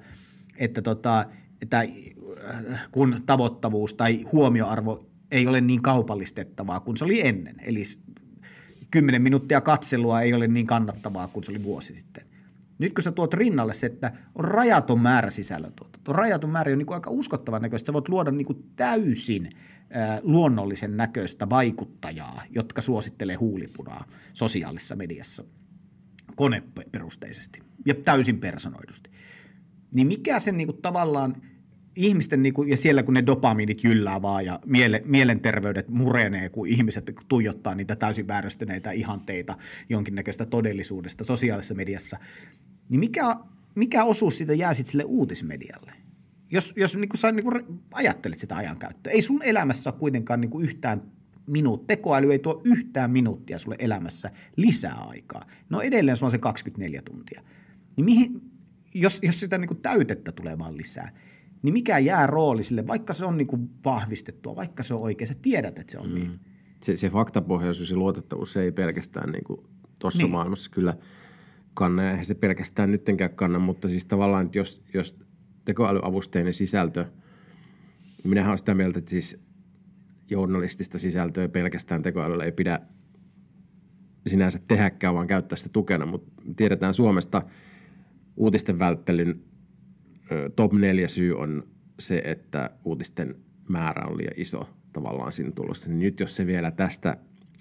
[0.56, 1.24] että, tota,
[1.62, 1.84] että
[2.92, 7.98] kun tavoittavuus tai huomioarvo ei ole niin kaupallistettavaa kuin se oli ennen, eli s-
[8.90, 12.24] 10 minuuttia katselua ei ole niin kannattavaa kuin se oli vuosi sitten.
[12.78, 16.86] Nyt kun sä tuot rinnalle se, että on rajaton määrä sisällöntuotantoa, rajaton määrä on niin
[16.86, 19.50] kuin aika uskottavan näköistä, sä voit luoda niin kuin täysin
[19.96, 25.44] äh, luonnollisen näköistä vaikuttajaa, jotka suosittelee huulipunaa sosiaalisessa mediassa
[26.36, 29.10] koneperusteisesti ja täysin personoidusti.
[29.94, 31.42] Niin mikä sen niinku tavallaan
[31.98, 37.12] ihmisten, niinku, ja siellä kun ne dopamiinit jyllää vaan ja miele, mielenterveydet murenee, kun ihmiset
[37.28, 39.56] tuijottaa niitä täysin vääristyneitä ihanteita
[39.88, 42.18] jonkinnäköistä todellisuudesta sosiaalisessa mediassa,
[42.88, 43.36] niin mikä,
[43.74, 45.92] mikä osuus siitä jää sitten sille uutismedialle?
[46.50, 49.12] Jos, jos niin kuin sä niin kuin ajattelet sitä ajankäyttöä.
[49.12, 51.02] Ei sun elämässä ole kuitenkaan niin kuin yhtään
[51.46, 55.42] minuut, tekoäly ei tuo yhtään minuuttia sulle elämässä lisää aikaa.
[55.70, 57.42] No edelleen sulla on se 24 tuntia.
[57.96, 58.40] Niin mihin,
[58.94, 61.10] jos, jos sitä niin kuin täytettä tulee vaan lisää,
[61.62, 65.28] niin mikä jää rooli sille, vaikka se on niin kuin vahvistettua, vaikka se on oikein,
[65.28, 66.14] sä tiedät, että se on mm.
[66.14, 66.40] niin.
[66.82, 69.62] Se, se faktapohjaisuus ja luotettavuus, se ei pelkästään niin
[69.98, 70.30] tuossa Niin.
[70.30, 70.96] maailmassa kyllä
[71.74, 75.18] kanna, ja eihän se pelkästään nyttenkään kanna, mutta siis tavallaan, että jos, jos
[75.64, 77.04] tekoälyavusteinen sisältö,
[78.24, 79.40] minähän olen sitä mieltä, että siis
[80.30, 82.80] journalistista sisältöä pelkästään tekoälyllä ei pidä
[84.26, 87.42] sinänsä tehdäkään, vaan käyttää sitä tukena, mutta tiedetään Suomesta
[88.36, 89.42] uutisten välttelyn
[90.56, 91.62] top neljä syy on
[91.98, 93.36] se, että uutisten
[93.68, 95.90] määrä on liian iso tavallaan siinä tulossa.
[95.90, 97.14] Niin nyt jos se vielä tästä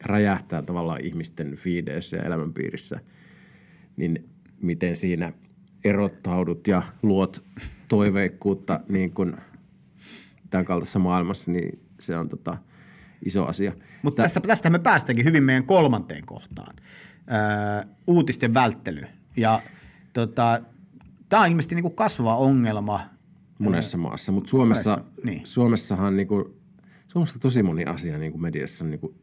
[0.04, 3.00] räjähtää tavallaan ihmisten feedeissä ja elämänpiirissä,
[3.98, 4.30] niin
[4.62, 5.34] miten siinä
[5.84, 7.46] erottaudut ja luot
[7.88, 9.36] toiveikkuutta niin kuin
[10.50, 12.58] tämän kaltaisessa maailmassa, niin se on tota
[13.26, 13.72] iso asia.
[14.02, 16.76] Mutta tässä, tästä me päästäänkin hyvin meidän kolmanteen kohtaan.
[17.32, 19.02] Öö, uutisten välttely.
[19.38, 19.62] Ja
[20.14, 20.62] tota,
[21.30, 23.00] tämä on ilmeisesti niinku kasvava ongelma.
[23.60, 25.42] monessa maassa, mutta Suomessa, Monessa, niin.
[25.44, 26.56] Suomessahan niinku,
[27.08, 29.16] Suomessa tosi moni asia niinku mediassa on niinku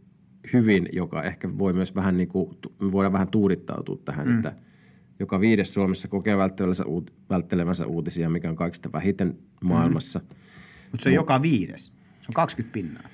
[0.52, 4.36] hyvin, joka ehkä voi myös vähän niinku, tu- me voidaan vähän tuudittautua tähän, mm.
[4.36, 4.52] että
[5.20, 10.18] joka viides Suomessa kokee välttelevänsä, uut, välttelevänsä uutisia, mikä on kaikista vähiten maailmassa.
[10.18, 10.26] Mm.
[10.90, 11.86] Mutta se on joka viides.
[11.86, 13.08] Se on 20 pinnaa.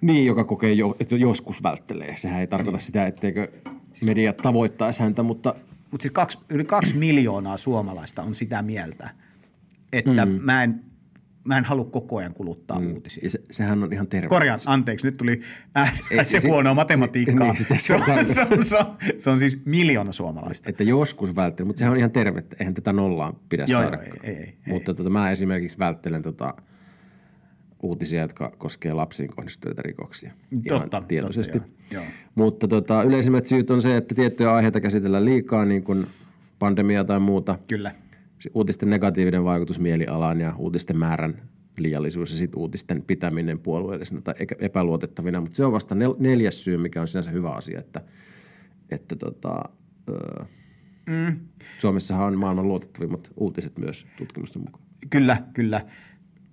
[0.00, 2.16] Niin, joka kokee, jo, että joskus välttelee.
[2.16, 2.86] Sehän ei tarkoita niin.
[2.86, 3.48] sitä, etteikö
[4.06, 5.54] media tavoittaisi häntä, mutta
[5.90, 9.10] mutta siis kaksi, yli kaksi miljoonaa suomalaista on sitä mieltä,
[9.92, 10.32] että mm.
[10.32, 10.84] mä, en,
[11.44, 12.92] mä en halua koko ajan kuluttaa mm.
[12.92, 13.20] uutisia.
[13.24, 14.28] Ja se, sehän on ihan terve.
[14.28, 15.40] Korjaan, anteeksi, nyt tuli
[15.74, 17.46] äärimmäisen se- huonoa matematiikkaa.
[17.46, 20.70] Niin, sitä se se, on se, on, se, on, se on siis miljoona suomalaista.
[20.70, 22.56] Että joskus välttelen, mutta sehän on ihan tervettä.
[22.60, 23.96] Eihän tätä nollaan pidä Joo, saada.
[23.96, 24.54] joo, ei, ei, ei.
[24.66, 26.54] Mutta tota, mä esimerkiksi välttelen tota,
[27.82, 30.32] uutisia, jotka koskee lapsiin kohdistuneita rikoksia.
[30.66, 31.60] Ihan Totta, tietoisesti.
[31.60, 32.04] totta, joo.
[32.34, 36.06] Mutta tota, yleisimmät syyt on se, että tiettyjä aiheita käsitellään liikaa, niin kuin
[36.58, 37.58] pandemia tai muuta.
[37.68, 37.90] Kyllä.
[38.54, 41.42] Uutisten negatiivinen vaikutus mielialaan ja uutisten määrän
[41.78, 45.40] liiallisuus ja sitten uutisten pitäminen puolueellisena tai epäluotettavina.
[45.40, 48.00] Mutta se on vasta nel- neljäs syy, mikä on sinänsä hyvä asia, että,
[48.90, 49.62] että tota,
[50.08, 50.44] öö,
[51.06, 51.36] mm.
[51.78, 54.84] Suomessahan on maailman luotettavimmat uutiset myös tutkimusten mukaan.
[55.10, 55.80] Kyllä, kyllä.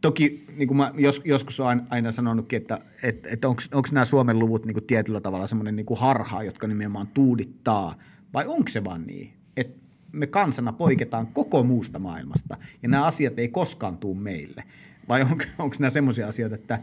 [0.06, 4.40] Toki niin kuin mä jos, joskus olen aina sanonutkin, että, että, että onko nämä Suomen
[4.40, 7.96] luvut niin kuin tietyllä tavalla semmoinen niin kuin harha, jotka nimenomaan tuudittaa,
[8.34, 9.80] vai onko se vaan niin, että
[10.12, 14.64] me kansana poiketaan koko muusta maailmasta ja nämä asiat ei koskaan tuu meille?
[15.10, 16.80] Vai on, onko nämä semmoisia asioita, että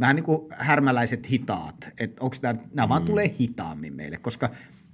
[0.00, 4.50] vähän niin kuin härmäläiset hitaat, että onko nämä, nämä vaan tulee hitaammin meille, koska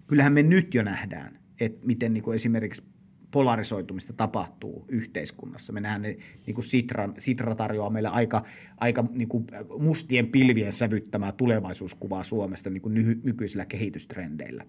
[0.07, 2.83] kyllähän me nyt jo nähdään, että miten niin kuin esimerkiksi
[3.31, 5.73] polarisoitumista tapahtuu yhteiskunnassa.
[5.73, 8.45] Me nähdään, ne, niin kuin Sitran, Sitra tarjoaa meille aika,
[8.77, 9.47] aika niin kuin
[9.79, 14.65] mustien pilvien sävyttämää tulevaisuuskuvaa Suomesta niin kuin ny, nykyisillä kehitystrendeillä.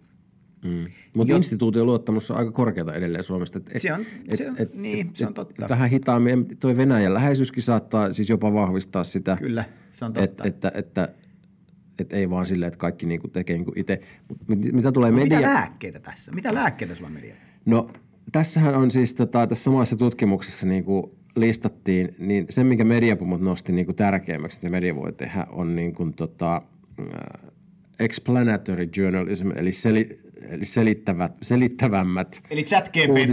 [0.63, 0.85] Mm.
[1.15, 3.59] Mutta instituution luottamus on aika korkeata edelleen Suomesta.
[3.59, 5.65] Et, Se on- se on- niin, se on totta.
[5.69, 6.45] Vähän hitaammin.
[6.59, 9.37] Tuo Venäjän läheisyyskin saattaa siis jopa vahvistaa sitä.
[9.41, 10.43] Kyllä, se on totta.
[10.43, 11.09] Et, että, että,
[11.99, 13.99] että ei vaan silleen, että kaikki niinku tekee niinku itse.
[14.47, 15.37] Mit- mitä tulee media...
[15.39, 16.31] Mitä lääkkeitä tässä?
[16.31, 17.35] Mitä lääkkeitä sulla media?
[17.65, 17.89] No
[18.31, 21.03] tässähän on siis tota, tässä samassa tutkimuksessa niin kuin
[21.35, 25.93] listattiin, niin se, minkä mediapumot nosti niin kuin tärkeimmäksi, että media voi tehdä, on niin
[25.93, 26.61] kuin, tota,
[26.99, 27.51] äh,
[27.99, 32.63] explanatory journalism, eli, seli, eli selittävät, selittävämmät Eli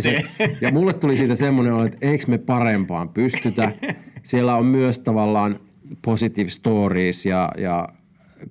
[0.03, 0.61] chat.
[0.61, 3.73] Ja mulle tuli siitä semmoinen olo, että eikö me parempaan pystytä.
[4.23, 5.61] Siellä on myös tavallaan
[6.03, 7.89] positive stories ja, ja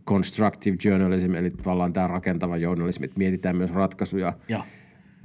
[0.07, 4.33] constructive journalism, eli tavallaan tämä rakentava journalismi, että mietitään myös ratkaisuja.
[4.49, 4.61] Joo.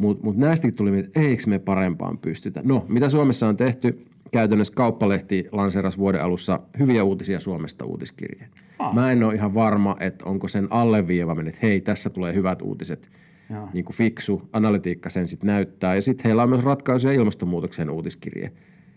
[0.01, 2.61] Mutta mut näistäkin tuli, että eikö me parempaan pystytä.
[2.65, 4.05] No, mitä Suomessa on tehty?
[4.33, 8.51] Käytännössä Kauppalehti lanseerasi vuoden alussa hyviä uutisia Suomesta uutiskirjeen.
[8.79, 8.95] Aa.
[8.95, 13.11] Mä en ole ihan varma, että onko sen alleviivaaminen, että hei, tässä tulee hyvät uutiset.
[13.51, 13.69] Joo.
[13.73, 15.95] Niin kuin fiksu analytiikka sen sitten näyttää.
[15.95, 18.53] Ja sitten heillä on myös ratkaisuja ilmastonmuutoksen uutiskirje.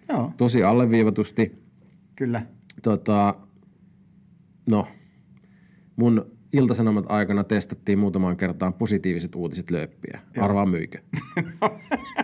[0.10, 1.64] Joo, Tosi alleviivatusti.
[2.16, 2.42] kyllä.
[2.84, 3.36] Tota,
[4.70, 4.88] no,
[5.96, 10.20] mun iltasanomat aikana testattiin muutamaan kertaan positiiviset uutiset lööppiä.
[10.38, 10.98] Arvaa myykö.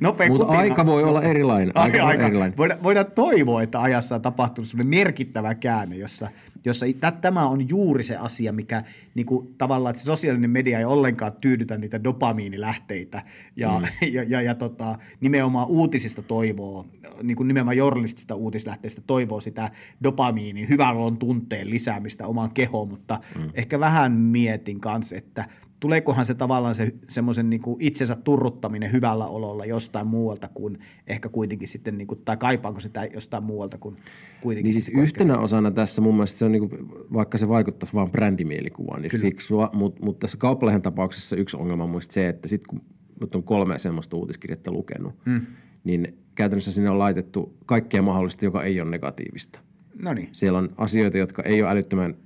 [0.00, 1.76] No, nopea Mutta aika voi olla erilainen.
[1.76, 2.56] Aika, Aika, voi olla erilainen.
[2.56, 6.28] Voidaan, voidaan toivoa, että ajassa on tapahtunut sellainen merkittävä käänne, jossa,
[6.64, 8.82] jossa tä- tämä on juuri se asia, mikä
[9.14, 13.22] niin kuin, tavallaan, että se sosiaalinen media ei ollenkaan tyydytä niitä dopamiinilähteitä
[13.56, 14.08] ja, mm.
[14.14, 16.86] ja, ja, ja tota, nimenomaan uutisista toivoo,
[17.22, 19.70] niin kuin nimenomaan journalistisista uutislähteistä toivoo sitä
[20.04, 23.50] dopamiinin, hyvän olon tunteen lisäämistä omaan kehoon, mutta mm.
[23.54, 25.44] ehkä vähän mietin kanssa, että
[25.80, 31.68] tuleekohan se tavallaan se semmoisen niin itsensä turruttaminen hyvällä ololla jostain muualta kuin ehkä kuitenkin
[31.68, 33.96] sitten, niin kuin, tai kaipaanko sitä jostain muualta kuin
[34.40, 34.72] kuitenkin.
[34.72, 36.76] Niin siis yhtenä osana tässä mun mielestä se on, niinku,
[37.12, 42.00] vaikka se vaikuttaisi vaan brändimielikuvaan, niin fiksua, mutta mut tässä kauppalehen tapauksessa yksi ongelma on
[42.00, 42.80] se, että sitten kun
[43.20, 45.40] nyt on kolme semmoista uutiskirjettä lukenut, mm.
[45.84, 49.60] niin käytännössä sinne on laitettu kaikkea mahdollista, joka ei ole negatiivista.
[50.02, 52.16] No niin, Siellä on asioita, jotka ei ole älyttömän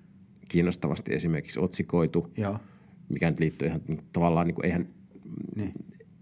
[0.48, 2.58] kiinnostavasti esimerkiksi otsikoitu, joo.
[3.12, 3.80] Mikä nyt liittyy ihan
[4.12, 4.88] tavallaan, niin kuin, eihän
[5.56, 5.72] niin.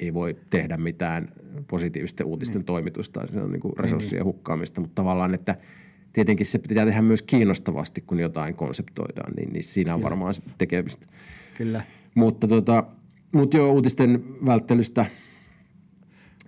[0.00, 1.28] ei voi tehdä mitään
[1.68, 2.66] positiivisten uutisten niin.
[2.66, 5.56] toimitusta, se on niin kuin resurssien hukkaamista, mutta tavallaan, että
[6.12, 10.54] tietenkin se pitää tehdä myös kiinnostavasti, kun jotain konseptoidaan, niin, niin siinä on varmaan sitten
[10.58, 11.06] tekemistä.
[11.58, 11.82] Kyllä.
[12.14, 12.84] Mutta tota,
[13.32, 15.06] mut joo, uutisten välttelystä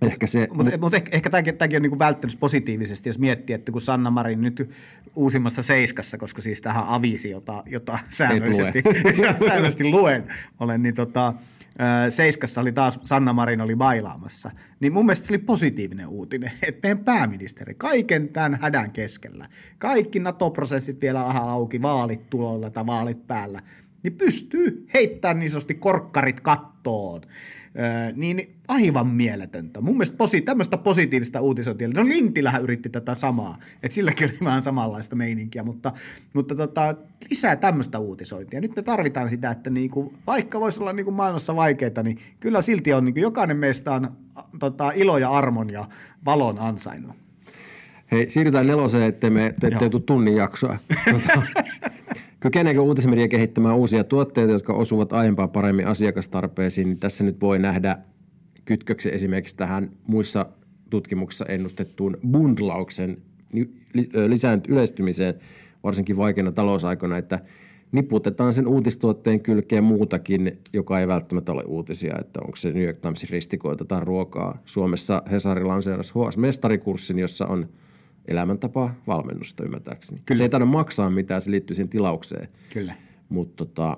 [0.05, 3.71] ehkä se, Mutta mut ehkä, ehkä tämäkin, tämäkin on niin välttänyt positiivisesti, jos miettii, että
[3.71, 4.69] kun Sanna Marin nyt
[5.15, 8.83] uusimmassa Seiskassa, koska siis tähän avisi, jota, jota säännöllisesti,
[9.47, 10.23] säännöllisesti luen,
[10.59, 11.33] olen, niin tota,
[12.09, 16.79] Seiskassa oli taas, Sanna Marin oli bailaamassa, niin mun mielestä se oli positiivinen uutinen, että
[16.87, 19.45] meidän pääministeri kaiken tämän hädän keskellä,
[19.77, 23.59] kaikki NATO-prosessit vielä vähän auki, vaalit tulolla tai vaalit päällä,
[24.03, 27.21] niin pystyy heittämään niin sanotusti korkkarit kattoon.
[28.15, 29.81] Niin aivan mieletöntä.
[29.81, 31.87] Mun mielestä posi, tämmöistä positiivista uutisointia.
[31.87, 35.91] No Lintilähän yritti tätä samaa, että silläkin oli vähän samanlaista meininkiä, mutta,
[36.33, 36.95] mutta tota,
[37.29, 38.61] lisää tämmöistä uutisointia.
[38.61, 42.93] Nyt me tarvitaan sitä, että niinku, vaikka voisi olla niinku maailmassa vaikeita, niin kyllä silti
[42.93, 44.07] on, niinku, jokainen meistä on
[44.59, 45.87] tota, ilo ja armon ja
[46.25, 47.15] valon ansainnut.
[48.11, 50.77] Hei, siirrytään neloseen, ettei me te, te tule tunnin jaksoa.
[51.11, 51.41] Tota,
[52.43, 57.97] Kykeneekö uutismedia kehittämään uusia tuotteita, jotka osuvat aiempaa paremmin asiakastarpeisiin, niin tässä nyt voi nähdä
[58.65, 60.45] kytköksen esimerkiksi tähän muissa
[60.89, 63.17] tutkimuksissa ennustettuun bundlauksen
[63.53, 65.33] ni- li- ö, lisäänty yleistymiseen,
[65.83, 67.39] varsinkin vaikeina talousaikoina, että
[67.91, 72.99] niputetaan sen uutistuotteen kylkeen muutakin, joka ei välttämättä ole uutisia, että onko se New York
[72.99, 74.61] Timesin ristikoita tai ruokaa.
[74.65, 77.69] Suomessa Hesari lanseerasi HS-mestarikurssin, jossa on
[78.27, 80.21] elämäntapa valmennusta ymmärtääkseni.
[80.25, 80.37] Kyllä.
[80.37, 82.47] Se ei tarvitse maksaa mitään, se liittyy siihen tilaukseen.
[82.73, 82.93] Kyllä.
[83.29, 83.97] Mutta tota,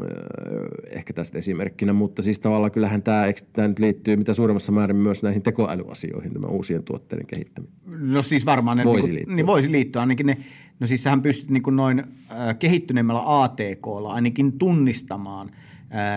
[0.00, 4.96] öö, ehkä tästä esimerkkinä, mutta siis tavallaan kyllähän tämä, tämä nyt liittyy mitä suurimmassa määrin
[4.96, 7.76] myös näihin tekoälyasioihin, tämä uusien tuotteiden kehittäminen.
[7.86, 9.34] No siis varmaan ne Voisi niin, liittyä.
[9.34, 10.36] Niin voisi liittyä ainakin ne,
[10.80, 15.50] no siis sähän pystyt niin kuin noin äh, kehittyneemmällä ATKlla ainakin tunnistamaan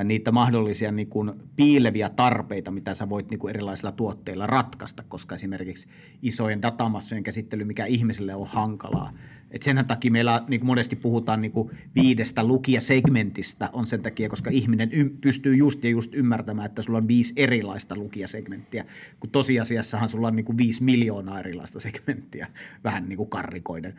[0.04, 5.36] niitä mahdollisia niin kuin piileviä tarpeita, mitä sä voit niin kuin erilaisilla tuotteilla ratkaista, koska
[5.36, 5.90] esimerkiksi
[6.22, 9.12] isojen datamassojen käsittely, mikä ihmiselle on hankalaa.
[9.52, 14.30] Et sen takia meillä niin kuin monesti puhutaan niin kuin viidestä lukijasegmentistä on sen takia,
[14.30, 18.86] koska ihminen ym- pystyy just ja just ymmärtämään, että sulla on viisi erilaista lukijasegmenttiä,
[19.20, 22.48] kun tosiasiassahan sulla on niin kuin viisi miljoonaa erilaista segmenttiä,
[22.84, 23.94] vähän niin kuin karrikoiden.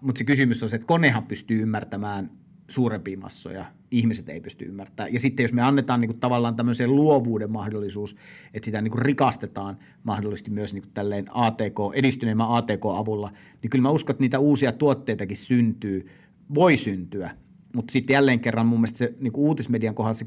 [0.00, 2.30] Mutta se kysymys on se, että konehan pystyy ymmärtämään
[2.68, 5.12] suurempia massoja, ihmiset ei pysty ymmärtämään.
[5.12, 8.16] Ja sitten jos me annetaan niin kuin tavallaan tämmöisen luovuuden mahdollisuus,
[8.54, 13.30] että sitä niin kuin rikastetaan mahdollisesti myös niin kuin tälleen ATK, edistyneemmän ATK-avulla,
[13.62, 16.06] niin kyllä mä uskon, että niitä uusia tuotteitakin syntyy,
[16.54, 17.30] voi syntyä,
[17.74, 20.26] mutta sitten jälleen kerran mun mielestä se niin kuin uutismedian kohdalla se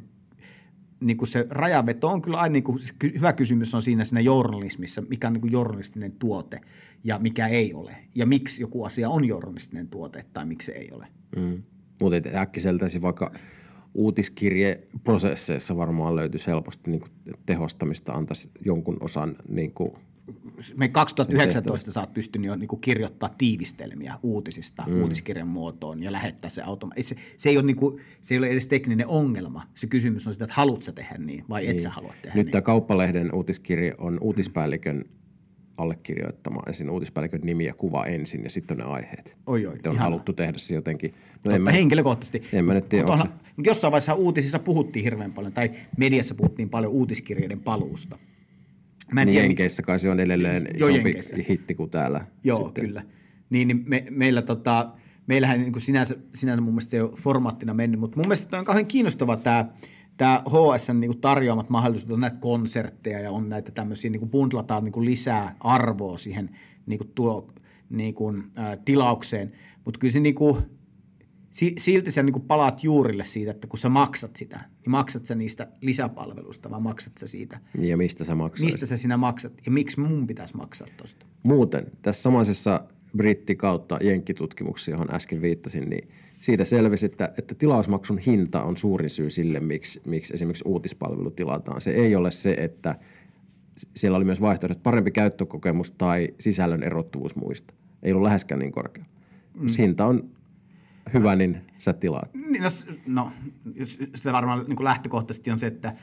[1.00, 4.04] niin kuin se rajaveto on kyllä aina, niin kuin, se ky- hyvä kysymys on siinä,
[4.04, 6.62] siinä journalismissa, mikä on niin kuin journalistinen tuote
[7.04, 7.96] ja mikä ei ole.
[8.16, 11.08] Ja miksi joku asia on journalistinen tuote tai miksi se ei ole.
[11.36, 11.64] Mm.
[12.12, 13.32] Mutta äkkiseltäisi vaikka
[13.94, 17.12] uutiskirjeprosesseissa varmaan löytyisi helposti niin kuin
[17.46, 19.92] tehostamista, antaisi jonkun osan niin kuin,
[20.76, 25.02] Me 2019 sä oot pystynyt jo niin kuin kirjoittaa tiivistelmiä uutisista mm.
[25.02, 27.16] uutiskirjan muotoon ja lähettää se automaattisesti.
[27.16, 29.62] Se, se, ei ole niin kuin, se ei ole edes tekninen ongelma.
[29.74, 32.46] Se kysymys on sitä, että haluat sä tehdä niin vai et sä halua tehdä Nyt
[32.46, 32.52] niin.
[32.52, 35.06] tämä Kauppalehden uutiskirje on uutispäällikön
[35.78, 39.38] allekirjoittama ensin uutispäällikön nimi ja kuva ensin ja sitten ne aiheet.
[39.48, 41.12] Oi, oi, on haluttu tehdä se jotenkin.
[41.12, 42.58] No Totta, en mä, henkilökohtaisesti.
[42.58, 43.34] en mä nyt tiedä, onhan-
[43.66, 48.18] Jossain vaiheessa uutisissa puhuttiin hirveän paljon, tai mediassa puhuttiin paljon uutiskirjeiden paluusta.
[49.12, 51.36] Mä en niin tiedä, Jenkeissä kai se on edelleen Joo, isompi Jenkeissä.
[51.50, 52.26] hitti kuin täällä.
[52.44, 52.86] Joo, sitten.
[52.86, 53.04] Kyllä.
[53.50, 54.92] Niin, niin me, meillä tota,
[55.28, 58.60] meillähän niin kuin sinänsä, sinänsä mun mielestä se ei ole formaattina mennyt, mutta mun mielestä
[58.60, 59.66] on kauhean kiinnostava tämä
[60.24, 64.84] tämä HSN niin tarjoamat mahdollisuudet, on näitä konsertteja ja on näitä tämmöisiä, niin kuin bundlataan
[64.84, 66.50] niin kuin lisää arvoa siihen
[66.86, 67.48] niin kuin tulo,
[67.90, 69.52] niin kuin, ää, tilaukseen,
[69.86, 70.58] mutta kyllä se niin kuin,
[71.50, 75.26] si- silti sä niin kuin palaat juurille siitä, että kun sä maksat sitä, niin maksat
[75.26, 78.74] sä niistä lisäpalveluista vai maksat sä siitä, Niin Ja mistä sä maksaisit?
[78.74, 81.26] mistä sä sinä maksat ja miksi mun pitäisi maksaa tosta.
[81.44, 82.84] Muuten, tässä samaisessa
[83.18, 86.10] britti kautta jenkkitutkimuksessa, johon äsken viittasin, niin
[86.44, 91.82] siitä selvisi, että, että tilausmaksun hinta on suurin syy sille, miksi, miksi esimerkiksi uutispalvelu tilataan.
[91.82, 92.96] Se ei ole se, että
[93.96, 97.74] siellä oli myös vaihtoehdot parempi käyttökokemus tai sisällön erottuvuus muista.
[98.04, 99.06] Ei ollut läheskään niin korkea.
[99.54, 99.64] Mm.
[99.64, 100.30] Jos hinta on
[101.14, 102.34] hyvä, niin sä tilaat.
[102.34, 102.70] Niin, no,
[103.08, 103.32] no
[104.16, 105.96] se varmaan niin kuin lähtökohtaisesti on se, että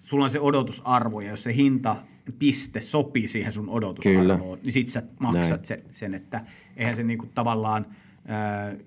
[0.00, 1.96] sulla on se odotusarvo ja jos se hinta
[2.38, 4.62] piste sopii siihen sun odotusarvoon, Kyllä.
[4.62, 5.64] niin sit sä maksat Näin.
[5.64, 6.40] sen, sen, että
[6.76, 7.86] eihän se niin kuin tavallaan,
[8.30, 8.78] äh,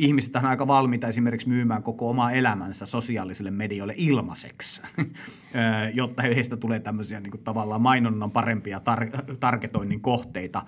[0.00, 4.82] ihmiset on aika valmiita esimerkiksi myymään koko omaa elämänsä sosiaalisille medioille ilmaiseksi,
[5.94, 10.62] jotta heistä tulee tämmöisiä niin kuin tavallaan mainonnan parempia tar- targetoinnin kohteita.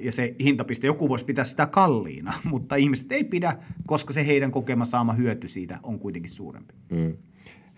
[0.00, 3.52] Ja se hintapiste, joku voisi pitää sitä kalliina, mutta ihmiset ei pidä,
[3.86, 6.74] koska se heidän kokema saama hyöty siitä on kuitenkin suurempi.
[6.90, 7.16] Mm.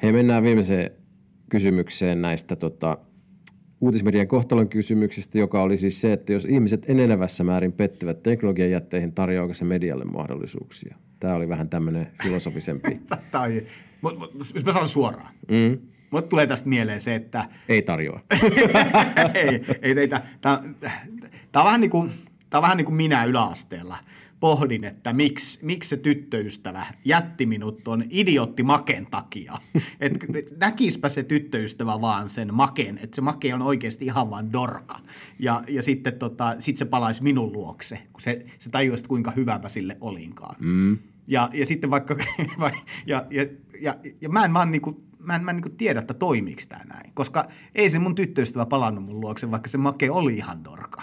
[0.03, 0.90] Hei, mennään viimeiseen
[1.49, 2.99] kysymykseen näistä tota,
[3.81, 9.12] uutismedian kohtalon kysymyksistä, joka oli siis se, että jos ihmiset enenevässä määrin pettyvät teknologian jätteihin,
[9.12, 10.97] tarjoaako se medialle mahdollisuuksia?
[11.21, 13.01] Tämä oli vähän tämmöinen filosofisempi.
[13.31, 13.62] Tai,
[14.03, 15.79] mut, mut, jos mä sanon suoraan, mm.
[16.11, 18.21] mulle tulee tästä mieleen se, että Ei tarjoa.
[19.35, 20.23] ei, ei teitä.
[20.40, 20.62] Tämä,
[21.57, 22.11] on vähän niin kuin,
[22.51, 23.97] tämä on vähän niin kuin minä yläasteella
[24.40, 29.53] pohdin, että miksi, miksi se tyttöystävä jätti minut tuon idiotti Maken takia.
[30.00, 30.26] Et
[30.61, 35.00] näkispä se tyttöystävä vaan sen Maken, että se Make on oikeasti ihan vaan dorka.
[35.38, 39.61] Ja, ja sitten tota, sit se palaisi minun luokse, kun se, se tajuisi, kuinka hyvä
[39.62, 40.57] mä sille olinkaan.
[40.59, 40.98] Mm.
[41.26, 42.16] Ja, ja sitten vaikka,
[42.61, 42.72] vai-
[43.07, 43.46] ja, ja,
[43.81, 46.85] ja, ja mä en vaan niinku, mä en, mä en niinku tiedä, että toimiiko tämä
[46.85, 47.12] näin.
[47.14, 51.03] Koska ei se mun tyttöystävä palannut mun luokse, vaikka se make oli ihan dorka.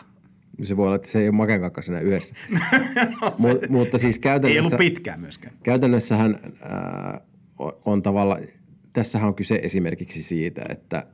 [0.63, 2.35] Se voi olla, että se ei ole maken kanssa siinä yhdessä.
[3.39, 4.61] Mut, mutta siis Ei käytännössä...
[4.61, 5.55] ollut pitkään myöskään.
[5.63, 7.21] Käytännössähän äh,
[7.85, 8.39] on tavalla,
[8.93, 11.07] tässähän on kyse esimerkiksi siitä, että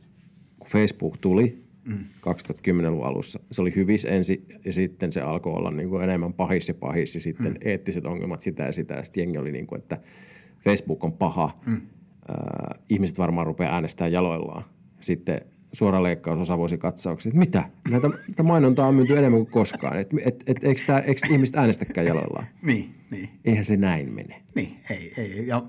[0.60, 1.98] kun Facebook tuli mm.
[1.98, 6.68] 2010-luvun alussa, se oli hyvis ensin ja sitten se alkoi olla niin kuin enemmän pahis
[6.68, 7.58] ja pahis ja sitten mm.
[7.62, 9.98] eettiset ongelmat sitä ja sitä ja sitten jengi oli niin kuin, että
[10.64, 11.60] Facebook on paha.
[11.66, 11.76] Mm.
[11.76, 14.64] Äh, ihmiset varmaan rupeaa äänestämään jaloillaan.
[15.00, 15.42] sitten
[15.74, 17.70] suora leikkaus osavuosikatsauksia, että mitä?
[17.90, 20.00] Näitä, näitä mainontaa on myyty enemmän kuin koskaan.
[20.00, 22.48] Et, et, et, eikö, tää, eikö ihmiset äänestäkään jaloillaan?
[22.62, 23.30] Niin, niin.
[23.46, 24.42] Eihän se näin mene.
[24.56, 25.48] Niin, ei, ei.
[25.48, 25.64] Ja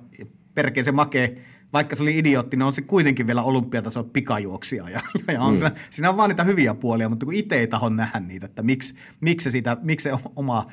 [0.55, 1.37] perkeen se makee,
[1.73, 4.88] vaikka se oli idiootti, niin on se kuitenkin vielä olympiatason pikajuoksia.
[4.88, 5.01] Ja,
[5.33, 5.57] ja on mm.
[5.57, 8.62] siinä, siinä, on vaan niitä hyviä puolia, mutta kun itse ei taho nähdä niitä, että
[8.62, 10.67] miksi, miksi, se, sitä, miksi se oma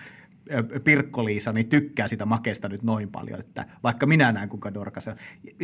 [0.83, 5.15] Pirkko-Liisa niin tykkää sitä makeesta nyt noin paljon, että vaikka minä näen kuinka dorkas on.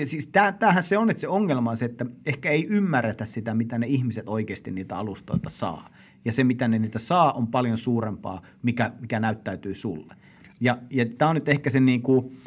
[0.05, 3.77] Siis tämähän se on, että se ongelma on se, että ehkä ei ymmärretä sitä, mitä
[3.77, 5.89] ne ihmiset oikeasti niitä alustoilta saa.
[6.25, 10.13] Ja se, mitä ne niitä saa, on paljon suurempaa, mikä, mikä näyttäytyy sulle.
[10.61, 12.37] Ja, ja tämä on nyt ehkä se niin kuin,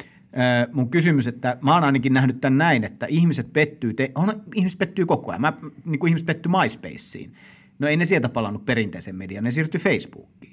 [0.73, 4.79] mun kysymys, että mä oon ainakin nähnyt tämän näin, että ihmiset pettyy, te, on, ihmiset
[4.79, 5.41] pettyy koko ajan.
[5.41, 5.53] Mä,
[5.85, 7.31] niin kuin ihmiset pettyy MySpaceen.
[7.79, 10.50] No ei ne sieltä palannut perinteisen median, ne siirtyi Facebookiin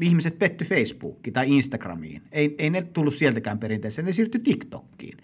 [0.00, 2.22] ihmiset petty Facebookiin tai Instagramiin.
[2.32, 5.18] Ei, ei ne tullut sieltäkään perinteeseen, ne siirtyi TikTokkiin.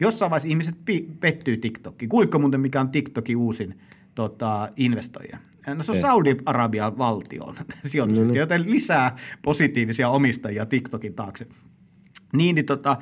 [0.00, 2.08] Jossain vaiheessa ihmiset pi- pettyy TikTokkiin.
[2.08, 3.78] Kuuliko muuten, mikä on TikTokin uusin
[4.14, 5.38] tota, investoija?
[5.74, 7.56] No se on Saudi-Arabian valtion
[7.86, 8.40] sijoitusyhtiö, no, no.
[8.40, 11.46] joten lisää positiivisia omistajia TikTokin taakse.
[12.32, 12.96] Niin, niin tota,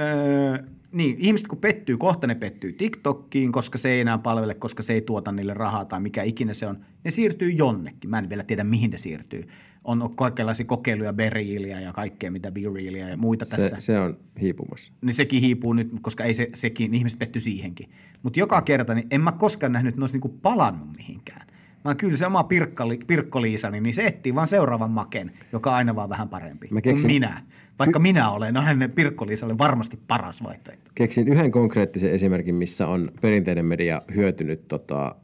[0.00, 4.82] öö, niin, ihmiset kun pettyy, kohta ne pettyy TikTokkiin, koska se ei enää palvele, koska
[4.82, 6.84] se ei tuota niille rahaa tai mikä ikinä se on.
[7.04, 8.10] Ne siirtyy jonnekin.
[8.10, 9.48] Mä en vielä tiedä, mihin ne siirtyy
[9.84, 13.76] on kaikenlaisia kokeiluja, Berealia ja kaikkea, mitä Berealia ja muita se, tässä.
[13.78, 14.92] Se on hiipumassa.
[15.02, 17.90] Niin sekin hiipuu nyt, koska ei se, sekin, ihmiset petty siihenkin.
[18.22, 21.46] Mutta joka kerta, niin en mä koskaan nähnyt, että ne olisi niinku palannut mihinkään.
[21.84, 25.96] Vaan kyllä se oma pirkkali, pirkkoliisani, niin se etsii vaan seuraavan maken, joka on aina
[25.96, 27.42] vaan vähän parempi mä keksin, kuin minä.
[27.78, 30.90] Vaikka minä olen, no hänen pirkkoliisalle varmasti paras vaihtoehto.
[30.94, 35.16] Keksin yhden konkreettisen esimerkin, missä on perinteinen media hyötynyt tota,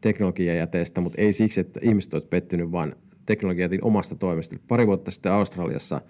[0.00, 4.56] teknologiajäteestä, mutta ei siksi, että ihmiset olisivat pettynyt, vaan teknologiajätin omasta toimesta.
[4.68, 6.00] Pari vuotta sitten Australiassa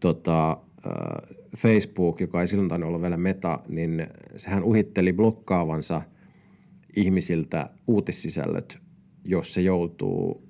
[0.00, 0.56] tota,
[1.56, 6.02] Facebook, joka ei silloin tainnut olla vielä meta, niin sehän uhitteli blokkaavansa
[6.96, 8.78] ihmisiltä uutissisällöt,
[9.24, 10.48] jos se joutuu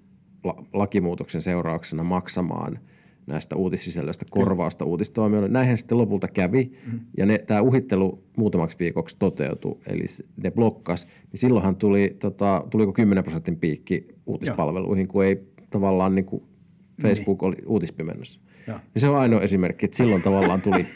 [0.72, 2.78] lakimuutoksen seurauksena maksamaan–
[3.26, 4.90] näistä uutissisällöistä korvausta Kyllä.
[4.90, 5.48] uutistoimijoille.
[5.48, 7.00] Näinhän sitten lopulta kävi mm-hmm.
[7.16, 10.04] ja ne, tämä uhittelu muutamaksi viikoksi toteutui, eli
[10.42, 11.06] ne blokkas.
[11.06, 15.12] Niin silloinhan tuli, tota, tuliko 10 prosentin piikki uutispalveluihin, Joo.
[15.12, 16.42] kun ei tavallaan niin kuin
[17.02, 17.48] Facebook niin.
[17.48, 18.40] oli uutispimennossa.
[18.66, 18.80] Ja.
[18.94, 20.86] ja se on ainoa esimerkki, että silloin tavallaan tuli.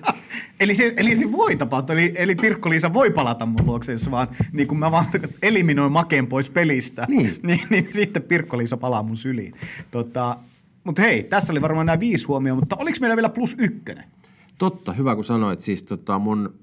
[0.60, 4.28] eli, se, eli se voi tapahtua, eli, eli Pirkko-Liisa voi palata mun luokse, jos vaan
[4.52, 5.06] niin kun mä vaan
[5.42, 9.52] eliminoin makeen pois pelistä, niin, niin, niin sitten Pirkko-Liisa palaa mun syliin.
[9.90, 10.36] Tota,
[10.84, 14.04] mutta hei, tässä oli varmaan nämä viisi huomioon, mutta oliko meillä vielä plus ykkönen?
[14.58, 15.60] Totta, hyvä kun sanoit.
[15.60, 16.54] Siis tota mun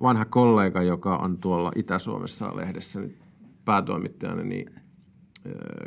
[0.00, 3.18] vanha kollega, joka on tuolla Itä-Suomessa lehdessä nyt
[3.64, 4.70] päätoimittajana, niin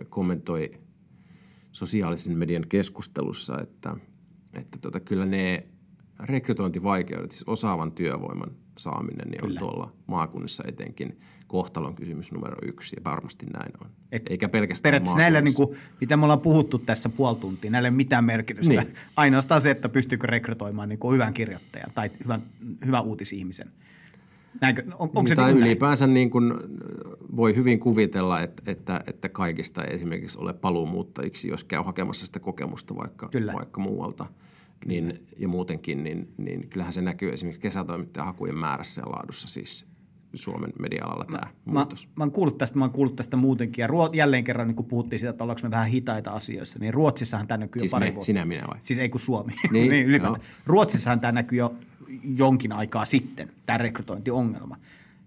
[0.09, 0.71] kommentoi
[1.71, 3.95] sosiaalisen median keskustelussa, että,
[4.53, 5.67] että tota, kyllä ne
[6.19, 9.59] rekrytointivaikeudet, siis osaavan työvoiman saaminen, niin Kyllä.
[9.59, 13.89] on tuolla maakunnissa etenkin kohtalon kysymys numero yksi, ja varmasti näin on.
[14.11, 17.87] Et Eikä pelkästään Periaatteessa näillä, niin kuin, mitä me ollaan puhuttu tässä puoli tuntia, näillä
[17.87, 18.73] ei ole mitään merkitystä.
[18.73, 18.93] Niin.
[19.15, 22.43] Ainoastaan se, että pystyykö rekrytoimaan niin kuin hyvän kirjoittajan tai hyvän,
[22.85, 23.67] hyvän uutisihmisen.
[24.61, 26.53] Näinkö, on, onko niin, se niin ylipäänsä niin kuin
[27.35, 32.39] voi hyvin kuvitella, että, että, että kaikista ei esimerkiksi ole paluumuuttajiksi, jos käy hakemassa sitä
[32.39, 34.25] kokemusta vaikka, vaikka muualta–
[34.85, 39.85] niin, ja muutenkin, niin, niin kyllähän se näkyy esimerkiksi kesätoimittajahakujen määrässä ja laadussa siis
[40.33, 42.07] Suomen media-alalla tämä mä, muutos.
[42.07, 43.83] Mä, mä, oon kuullut tästä, mä oon kuullut tästä muutenkin.
[43.83, 46.93] Ja ruo, jälleen kerran, niin kun puhuttiin siitä, että ollaanko me vähän hitaita asioissa, niin
[46.93, 48.25] Ruotsissahan tämä näkyy siis jo pari me, vuotta.
[48.25, 48.77] sinä minä vai?
[48.79, 49.53] Siis ei kun Suomi.
[49.71, 50.45] Niin, niin ylipäätään.
[50.65, 51.73] Ruotsissahan tämä näkyy jo
[52.37, 54.77] jonkin aikaa sitten, tämä rekrytointiongelma.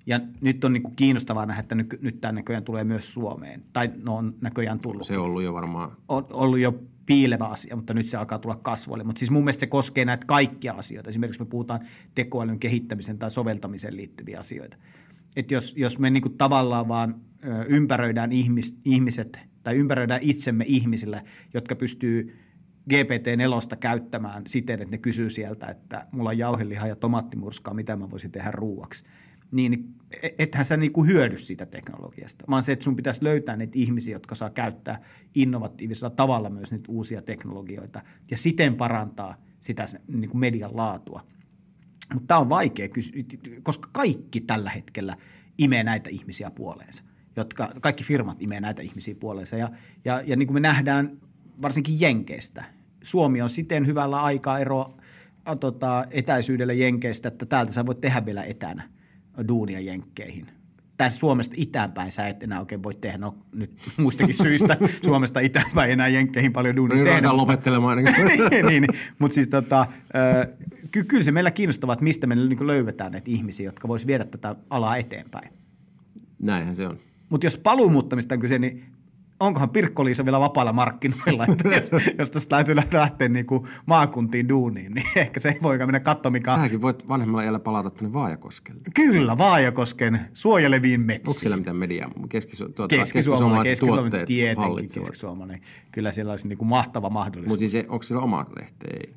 [0.07, 3.65] Ja nyt on niin kuin kiinnostavaa nähdä, että nyt, nyt tämä näköjään tulee myös Suomeen.
[3.73, 5.07] Tai no on näköjään tullut.
[5.07, 5.97] Se on ollut jo varmaan.
[6.09, 9.05] On ollut jo piilevä asia, mutta nyt se alkaa tulla kasvoille.
[9.05, 11.11] Mutta siis mun mielestä se koskee näitä kaikkia asioita.
[11.11, 11.81] Esimerkiksi me puhutaan
[12.15, 14.77] tekoälyn kehittämisen tai soveltamiseen liittyviä asioita.
[15.37, 17.21] Että jos, jos me niinku tavallaan vaan
[17.69, 21.23] ympäröidään ihmis, ihmiset tai ympäröidään itsemme ihmisillä,
[21.55, 22.37] jotka pystyy
[22.91, 28.11] GPT-4 käyttämään siten, että ne kysyy sieltä, että mulla on jauhelihaa ja tomaattimurskaa, mitä mä
[28.11, 29.05] voisin tehdä ruuaksi–
[29.51, 33.79] niin e, ethän sä niinku hyödy siitä teknologiasta, vaan se, että sun pitäisi löytää niitä
[33.79, 35.01] ihmisiä, jotka saa käyttää
[35.35, 41.27] innovatiivisella tavalla myös niitä uusia teknologioita ja siten parantaa sitä niinku median laatua.
[42.15, 42.89] Mutta tämä on vaikea
[43.63, 45.17] koska kaikki tällä hetkellä
[45.59, 47.05] imee näitä ihmisiä puoleensa.
[47.37, 49.69] Jotka, kaikki firmat imee näitä ihmisiä puoleensa ja,
[50.05, 51.21] ja, ja niin kuin me nähdään
[51.63, 52.65] varsinkin Jenkeistä,
[53.05, 54.97] Suomi on siten hyvällä aikaa ero
[55.61, 58.91] tota, etäisyydellä Jenkeistä, että täältä sä voit tehdä vielä etänä
[59.49, 60.47] duunia jenkkeihin.
[60.97, 65.93] Tässä Suomesta itäänpäin sä et enää oikein voi tehdä, no nyt muistakin syistä Suomesta itäänpäin
[65.93, 67.37] enää jenkkeihin paljon duunia no, tehdä.
[67.37, 67.99] lopettelemaan.
[68.51, 68.85] niin, niin,
[69.19, 69.87] mutta siis tota,
[70.91, 74.25] ky- kyllä se meillä kiinnostavaa, että mistä me niin löydetään näitä ihmisiä, jotka vois viedä
[74.25, 75.51] tätä alaa eteenpäin.
[76.39, 76.99] Näinhän se on.
[77.29, 78.85] Mutta jos paluumuuttamista on kyse, niin
[79.41, 84.95] onkohan Pirkko-Liisa vielä vapailla markkinoilla, että jos, jos tästä täytyy lähteä niin kuin maakuntiin duuniin,
[84.95, 86.51] niin ehkä se ei voi mennä katsoa, mikä.
[86.51, 88.81] Sähänkin voit vanhemmalla iällä palata tuonne Vaajakoskelle.
[88.95, 91.41] Kyllä, Vaajakosken suojeleviin Onko metsiin.
[91.41, 92.11] siellä mitään mediaa?
[92.29, 95.09] Keski, tuota, Keskisuomalainen, keskisuomalainen tietenkin, hallitsevat.
[95.09, 95.65] keskisuomalainen.
[95.93, 97.49] Kyllä siellä olisi niin kuin mahtava mahdollisuus.
[97.49, 98.87] Mutta siis se- onko siellä oma lehti?
[98.93, 99.15] Ei.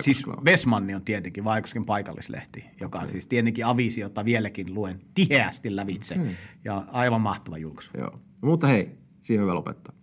[0.00, 0.24] Siis.
[0.44, 6.16] Vesmanni on tietenkin Vaajakosken paikallislehti, joka on siis tietenkin avisi, jota vieläkin luen tiheästi lävitse.
[6.64, 7.90] Ja aivan mahtava julkaisu.
[7.98, 8.14] Joo.
[8.42, 8.90] Mutta hei,
[9.22, 9.94] siihen on hyvä lopettaa.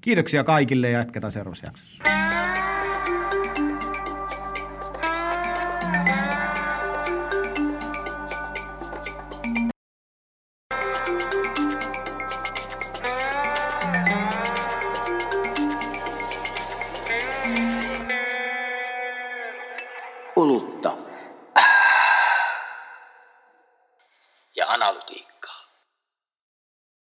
[0.00, 2.04] Kiitoksia kaikille ja jatketaan seuraavassa jaksossa.